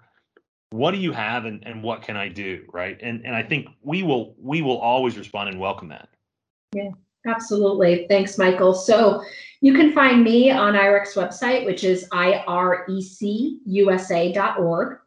what 0.72 0.92
do 0.92 0.98
you 0.98 1.12
have 1.12 1.46
and, 1.46 1.66
and 1.66 1.82
what 1.82 2.02
can 2.02 2.18
I 2.18 2.28
do? 2.28 2.66
Right. 2.72 3.00
And 3.02 3.26
and 3.26 3.36
I 3.36 3.44
think 3.44 3.68
we 3.82 4.04
will 4.04 4.36
we 4.40 4.62
will 4.62 4.80
always 4.80 5.18
respond 5.18 5.50
and 5.50 5.60
welcome 5.60 5.90
that. 5.90 6.10
Yeah, 6.74 6.90
absolutely. 7.26 8.06
Thanks, 8.10 8.38
Michael. 8.38 8.74
So 8.74 9.24
you 9.62 9.74
can 9.74 9.94
find 9.94 10.24
me 10.24 10.52
on 10.52 10.74
IREC's 10.74 11.16
website, 11.16 11.66
which 11.66 11.84
is 11.84 12.08
irecusa.org. 12.10 15.00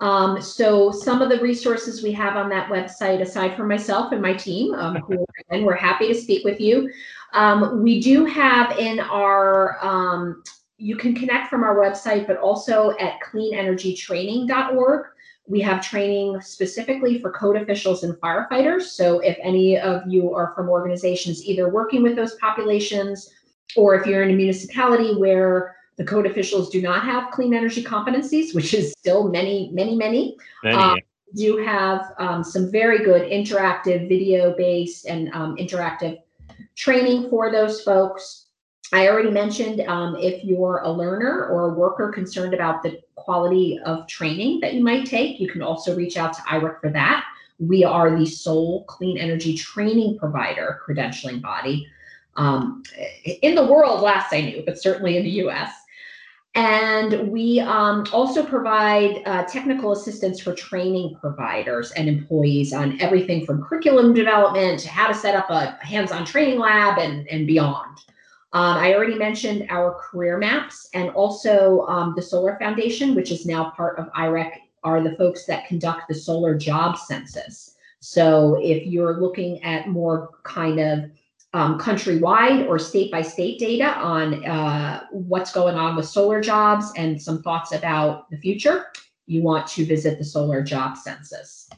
Um, 0.00 0.42
so 0.42 0.90
some 0.90 1.22
of 1.22 1.28
the 1.28 1.38
resources 1.38 2.02
we 2.02 2.10
have 2.12 2.36
on 2.36 2.48
that 2.48 2.68
website, 2.68 3.20
aside 3.20 3.56
from 3.56 3.68
myself 3.68 4.10
and 4.10 4.20
my 4.20 4.34
team, 4.34 4.74
um, 4.74 4.96
who 4.96 5.24
and 5.50 5.64
we're 5.64 5.76
happy 5.76 6.08
to 6.08 6.14
speak 6.14 6.44
with 6.44 6.60
you. 6.60 6.90
Um, 7.34 7.82
we 7.82 8.00
do 8.00 8.24
have 8.24 8.76
in 8.78 8.98
our 8.98 9.78
um, 9.80 10.42
you 10.82 10.96
can 10.96 11.14
connect 11.14 11.48
from 11.48 11.62
our 11.62 11.76
website, 11.76 12.26
but 12.26 12.38
also 12.38 12.90
at 12.98 13.20
cleanenergytraining.org. 13.20 15.06
We 15.46 15.60
have 15.60 15.80
training 15.80 16.40
specifically 16.40 17.20
for 17.20 17.30
code 17.30 17.56
officials 17.56 18.02
and 18.02 18.14
firefighters. 18.14 18.82
So 18.82 19.20
if 19.20 19.38
any 19.40 19.78
of 19.78 20.02
you 20.08 20.34
are 20.34 20.52
from 20.56 20.68
organizations 20.68 21.44
either 21.44 21.68
working 21.68 22.02
with 22.02 22.16
those 22.16 22.34
populations, 22.36 23.32
or 23.76 23.94
if 23.94 24.06
you're 24.06 24.24
in 24.24 24.30
a 24.30 24.34
municipality 24.34 25.14
where 25.14 25.76
the 25.98 26.04
code 26.04 26.26
officials 26.26 26.68
do 26.68 26.82
not 26.82 27.04
have 27.04 27.30
clean 27.30 27.54
energy 27.54 27.84
competencies, 27.84 28.52
which 28.52 28.74
is 28.74 28.92
still 28.98 29.28
many, 29.28 29.70
many, 29.72 29.94
many, 29.94 30.36
Many, 30.64 30.76
um, 30.76 30.98
do 31.36 31.58
have 31.58 32.12
um, 32.18 32.42
some 32.42 32.72
very 32.72 33.04
good 33.04 33.30
interactive 33.30 34.08
video 34.08 34.52
based 34.56 35.06
and 35.06 35.32
um, 35.32 35.56
interactive 35.56 36.18
training 36.74 37.30
for 37.30 37.52
those 37.52 37.82
folks. 37.82 38.46
I 38.92 39.08
already 39.08 39.30
mentioned 39.30 39.80
um, 39.82 40.16
if 40.16 40.44
you're 40.44 40.82
a 40.84 40.90
learner 40.90 41.46
or 41.46 41.70
a 41.70 41.74
worker 41.74 42.10
concerned 42.10 42.52
about 42.52 42.82
the 42.82 43.00
quality 43.14 43.80
of 43.86 44.06
training 44.06 44.60
that 44.60 44.74
you 44.74 44.82
might 44.82 45.06
take, 45.06 45.40
you 45.40 45.48
can 45.48 45.62
also 45.62 45.96
reach 45.96 46.16
out 46.16 46.34
to 46.34 46.42
IREC 46.42 46.80
for 46.80 46.90
that. 46.90 47.24
We 47.58 47.84
are 47.84 48.16
the 48.16 48.26
sole 48.26 48.84
clean 48.84 49.16
energy 49.16 49.56
training 49.56 50.18
provider 50.18 50.80
credentialing 50.86 51.40
body 51.40 51.86
um, 52.36 52.82
in 53.24 53.54
the 53.54 53.64
world, 53.64 54.00
last 54.00 54.32
I 54.32 54.40
knew, 54.42 54.62
but 54.64 54.80
certainly 54.80 55.16
in 55.16 55.24
the 55.24 55.46
US. 55.46 55.70
And 56.54 57.30
we 57.30 57.60
um, 57.60 58.04
also 58.12 58.44
provide 58.44 59.22
uh, 59.24 59.44
technical 59.44 59.92
assistance 59.92 60.38
for 60.38 60.54
training 60.54 61.16
providers 61.18 61.92
and 61.92 62.08
employees 62.08 62.74
on 62.74 63.00
everything 63.00 63.46
from 63.46 63.62
curriculum 63.62 64.12
development 64.12 64.80
to 64.80 64.88
how 64.88 65.08
to 65.08 65.14
set 65.14 65.34
up 65.34 65.48
a 65.48 65.78
hands 65.80 66.12
on 66.12 66.26
training 66.26 66.58
lab 66.58 66.98
and, 66.98 67.26
and 67.28 67.46
beyond. 67.46 67.98
Um, 68.54 68.76
I 68.76 68.94
already 68.94 69.14
mentioned 69.14 69.66
our 69.70 69.94
career 69.94 70.36
maps 70.36 70.88
and 70.92 71.08
also 71.10 71.86
um, 71.86 72.12
the 72.14 72.22
Solar 72.22 72.58
Foundation, 72.58 73.14
which 73.14 73.30
is 73.30 73.46
now 73.46 73.70
part 73.70 73.98
of 73.98 74.12
IREC, 74.12 74.52
are 74.84 75.02
the 75.02 75.16
folks 75.16 75.46
that 75.46 75.66
conduct 75.66 76.08
the 76.08 76.14
solar 76.14 76.56
job 76.56 76.98
census. 76.98 77.76
So 78.00 78.58
if 78.60 78.86
you're 78.86 79.20
looking 79.20 79.62
at 79.62 79.88
more 79.88 80.30
kind 80.42 80.80
of 80.80 81.10
um, 81.54 81.78
countrywide 81.78 82.66
or 82.68 82.78
state 82.78 83.10
by 83.12 83.22
state 83.22 83.58
data 83.58 83.96
on 83.98 84.44
uh, 84.44 85.04
what's 85.12 85.52
going 85.52 85.76
on 85.76 85.96
with 85.96 86.06
solar 86.06 86.40
jobs 86.40 86.92
and 86.96 87.20
some 87.20 87.42
thoughts 87.42 87.72
about 87.72 88.28
the 88.30 88.36
future, 88.36 88.86
you 89.26 89.42
want 89.42 89.66
to 89.68 89.86
visit 89.86 90.18
the 90.18 90.24
solar 90.24 90.62
job 90.62 90.96
census. 90.96 91.70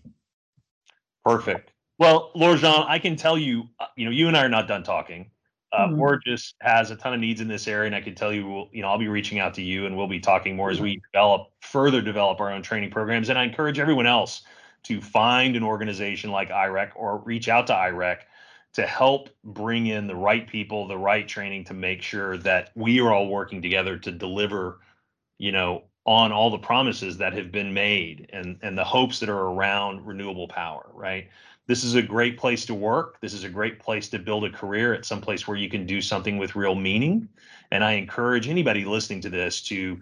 Perfect. 1.25 1.73
Well, 1.99 2.31
Laura 2.35 2.57
Jean, 2.57 2.85
I 2.89 2.99
can 2.99 3.17
tell 3.17 3.39
you, 3.39 3.65
uh, 3.79 3.87
you 3.97 4.05
know, 4.05 4.11
you 4.11 4.29
and 4.29 4.37
I 4.37 4.45
are 4.45 4.49
not 4.49 4.67
done 4.67 4.83
talking. 4.83 5.31
Uh, 5.75 5.89
Mhm. 5.89 5.97
Origis 5.99 6.55
has 6.61 6.91
a 6.93 6.97
ton 6.97 7.15
of 7.15 7.21
needs 7.21 7.41
in 7.41 7.49
this 7.49 7.67
area, 7.67 7.87
and 7.87 7.97
I 7.97 8.01
can 8.01 8.15
tell 8.15 8.33
you, 8.33 8.47
we'll, 8.47 8.69
you 8.73 8.83
know, 8.83 8.89
I'll 8.89 8.99
be 8.99 9.09
reaching 9.09 9.41
out 9.41 9.55
to 9.55 9.63
you, 9.63 9.87
and 9.87 9.97
we'll 9.97 10.07
be 10.07 10.21
talking 10.21 10.55
more 10.55 10.71
as 10.71 10.81
we 10.81 11.01
develop, 11.13 11.51
further 11.61 12.01
develop 12.01 12.39
our 12.41 12.53
own 12.53 12.63
training 12.63 12.91
programs. 12.91 13.29
And 13.29 13.39
I 13.39 13.45
encourage 13.45 13.79
everyone 13.81 14.07
else 14.07 14.43
to 14.85 15.01
find 15.01 15.57
an 15.57 15.65
organization 15.65 16.31
like 16.31 16.51
IREC 16.51 16.93
or 16.95 17.19
reach 17.19 17.49
out 17.49 17.67
to 17.69 17.73
IREC 17.73 18.19
to 18.75 18.87
help 18.87 19.31
bring 19.43 19.87
in 19.87 20.07
the 20.07 20.15
right 20.17 20.47
people, 20.47 20.87
the 20.87 20.99
right 20.99 21.27
training 21.27 21.65
to 21.65 21.75
make 21.75 22.03
sure 22.03 22.37
that 22.39 22.71
we 22.75 23.01
are 23.01 23.13
all 23.13 23.29
working 23.29 23.63
together 23.63 23.99
to 23.99 24.13
deliver, 24.13 24.81
you 25.39 25.53
know, 25.53 25.85
on 26.07 26.33
all 26.33 26.51
the 26.51 26.59
promises 26.59 27.17
that 27.17 27.33
have 27.33 27.51
been 27.51 27.73
made 27.73 28.29
and, 28.33 28.59
and 28.63 28.77
the 28.77 28.85
hopes 28.85 29.21
that 29.21 29.29
are 29.29 29.47
around 29.49 30.07
renewable 30.07 30.47
power, 30.49 30.87
right? 30.93 31.29
This 31.67 31.83
is 31.83 31.95
a 31.95 32.03
great 32.03 32.37
place 32.37 32.67
to 32.67 32.75
work. 32.75 33.21
This 33.21 33.33
is 33.33 33.45
a 33.45 33.49
great 33.49 33.81
place 33.81 34.09
to 34.11 34.19
build 34.19 34.45
a 34.45 34.51
career 34.51 34.93
at 34.93 35.05
some 35.05 35.21
place 35.21 35.49
where 35.49 35.57
you 35.57 35.69
can 35.69 35.87
do 35.87 36.01
something 36.01 36.37
with 36.37 36.57
real 36.57 36.75
meaning. 36.75 37.29
And 37.71 37.83
I 37.83 37.93
encourage 37.93 38.49
anybody 38.49 38.85
listening 38.85 39.23
to 39.23 39.31
this 39.31 39.63
to 39.63 40.01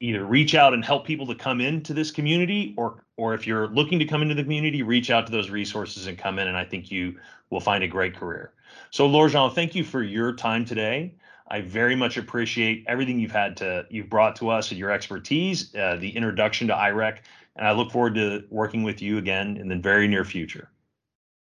either 0.00 0.24
reach 0.24 0.56
out 0.56 0.74
and 0.74 0.84
help 0.84 1.06
people 1.06 1.26
to 1.26 1.34
come 1.34 1.60
into 1.60 1.94
this 1.94 2.10
community 2.10 2.74
or 2.76 3.04
or 3.16 3.34
if 3.34 3.46
you're 3.46 3.68
looking 3.68 4.00
to 4.00 4.04
come 4.04 4.20
into 4.20 4.34
the 4.34 4.42
community 4.42 4.82
reach 4.82 5.10
out 5.10 5.26
to 5.26 5.32
those 5.32 5.48
resources 5.48 6.08
and 6.08 6.18
come 6.18 6.40
in 6.40 6.48
and 6.48 6.56
i 6.56 6.64
think 6.64 6.90
you 6.90 7.14
will 7.50 7.60
find 7.60 7.84
a 7.84 7.86
great 7.86 8.16
career 8.16 8.52
so 8.90 9.06
Laura 9.06 9.30
Jean, 9.30 9.48
thank 9.52 9.76
you 9.76 9.84
for 9.84 10.02
your 10.02 10.32
time 10.32 10.64
today 10.64 11.14
I 11.50 11.60
very 11.60 11.96
much 11.96 12.16
appreciate 12.16 12.84
everything 12.86 13.18
you've 13.18 13.32
had 13.32 13.56
to 13.58 13.84
you've 13.90 14.08
brought 14.08 14.36
to 14.36 14.50
us 14.50 14.70
and 14.70 14.78
your 14.78 14.90
expertise, 14.90 15.74
uh, 15.74 15.96
the 15.96 16.14
introduction 16.16 16.68
to 16.68 16.74
IREC, 16.74 17.18
and 17.56 17.66
I 17.66 17.72
look 17.72 17.90
forward 17.90 18.14
to 18.14 18.44
working 18.50 18.84
with 18.84 19.02
you 19.02 19.18
again 19.18 19.56
in 19.56 19.68
the 19.68 19.76
very 19.76 20.06
near 20.06 20.24
future. 20.24 20.70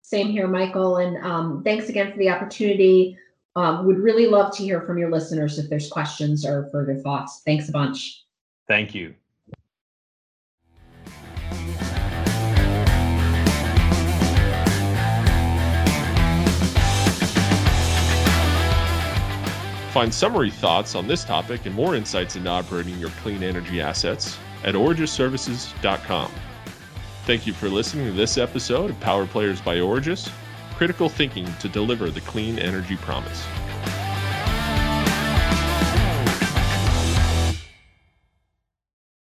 Same 0.04 0.28
here, 0.28 0.46
Michael, 0.46 0.98
and 0.98 1.16
um, 1.24 1.62
thanks 1.64 1.88
again 1.88 2.12
for 2.12 2.18
the 2.18 2.28
opportunity. 2.28 3.16
Um, 3.56 3.86
would 3.86 3.98
really 3.98 4.26
love 4.26 4.54
to 4.56 4.62
hear 4.62 4.82
from 4.82 4.98
your 4.98 5.10
listeners 5.10 5.58
if 5.58 5.70
there's 5.70 5.88
questions 5.88 6.44
or 6.44 6.68
further 6.70 6.94
thoughts. 6.96 7.40
Thanks 7.46 7.70
a 7.70 7.72
bunch. 7.72 8.22
Thank 8.68 8.94
you. 8.94 9.14
Find 19.90 20.12
summary 20.12 20.50
thoughts 20.50 20.94
on 20.94 21.08
this 21.08 21.24
topic 21.24 21.64
and 21.64 21.74
more 21.74 21.94
insights 21.94 22.36
into 22.36 22.50
operating 22.50 22.98
your 22.98 23.10
clean 23.22 23.42
energy 23.42 23.80
assets 23.80 24.36
at 24.64 24.74
origisservices.com. 24.74 26.30
Thank 27.26 27.46
you 27.46 27.54
for 27.54 27.70
listening 27.70 28.04
to 28.04 28.12
this 28.12 28.36
episode 28.36 28.90
of 28.90 29.00
Power 29.00 29.26
Players 29.26 29.58
by 29.58 29.76
Origis, 29.76 30.30
critical 30.74 31.08
thinking 31.08 31.48
to 31.54 31.70
deliver 31.70 32.10
the 32.10 32.20
clean 32.20 32.58
energy 32.58 32.96
promise. 32.96 33.42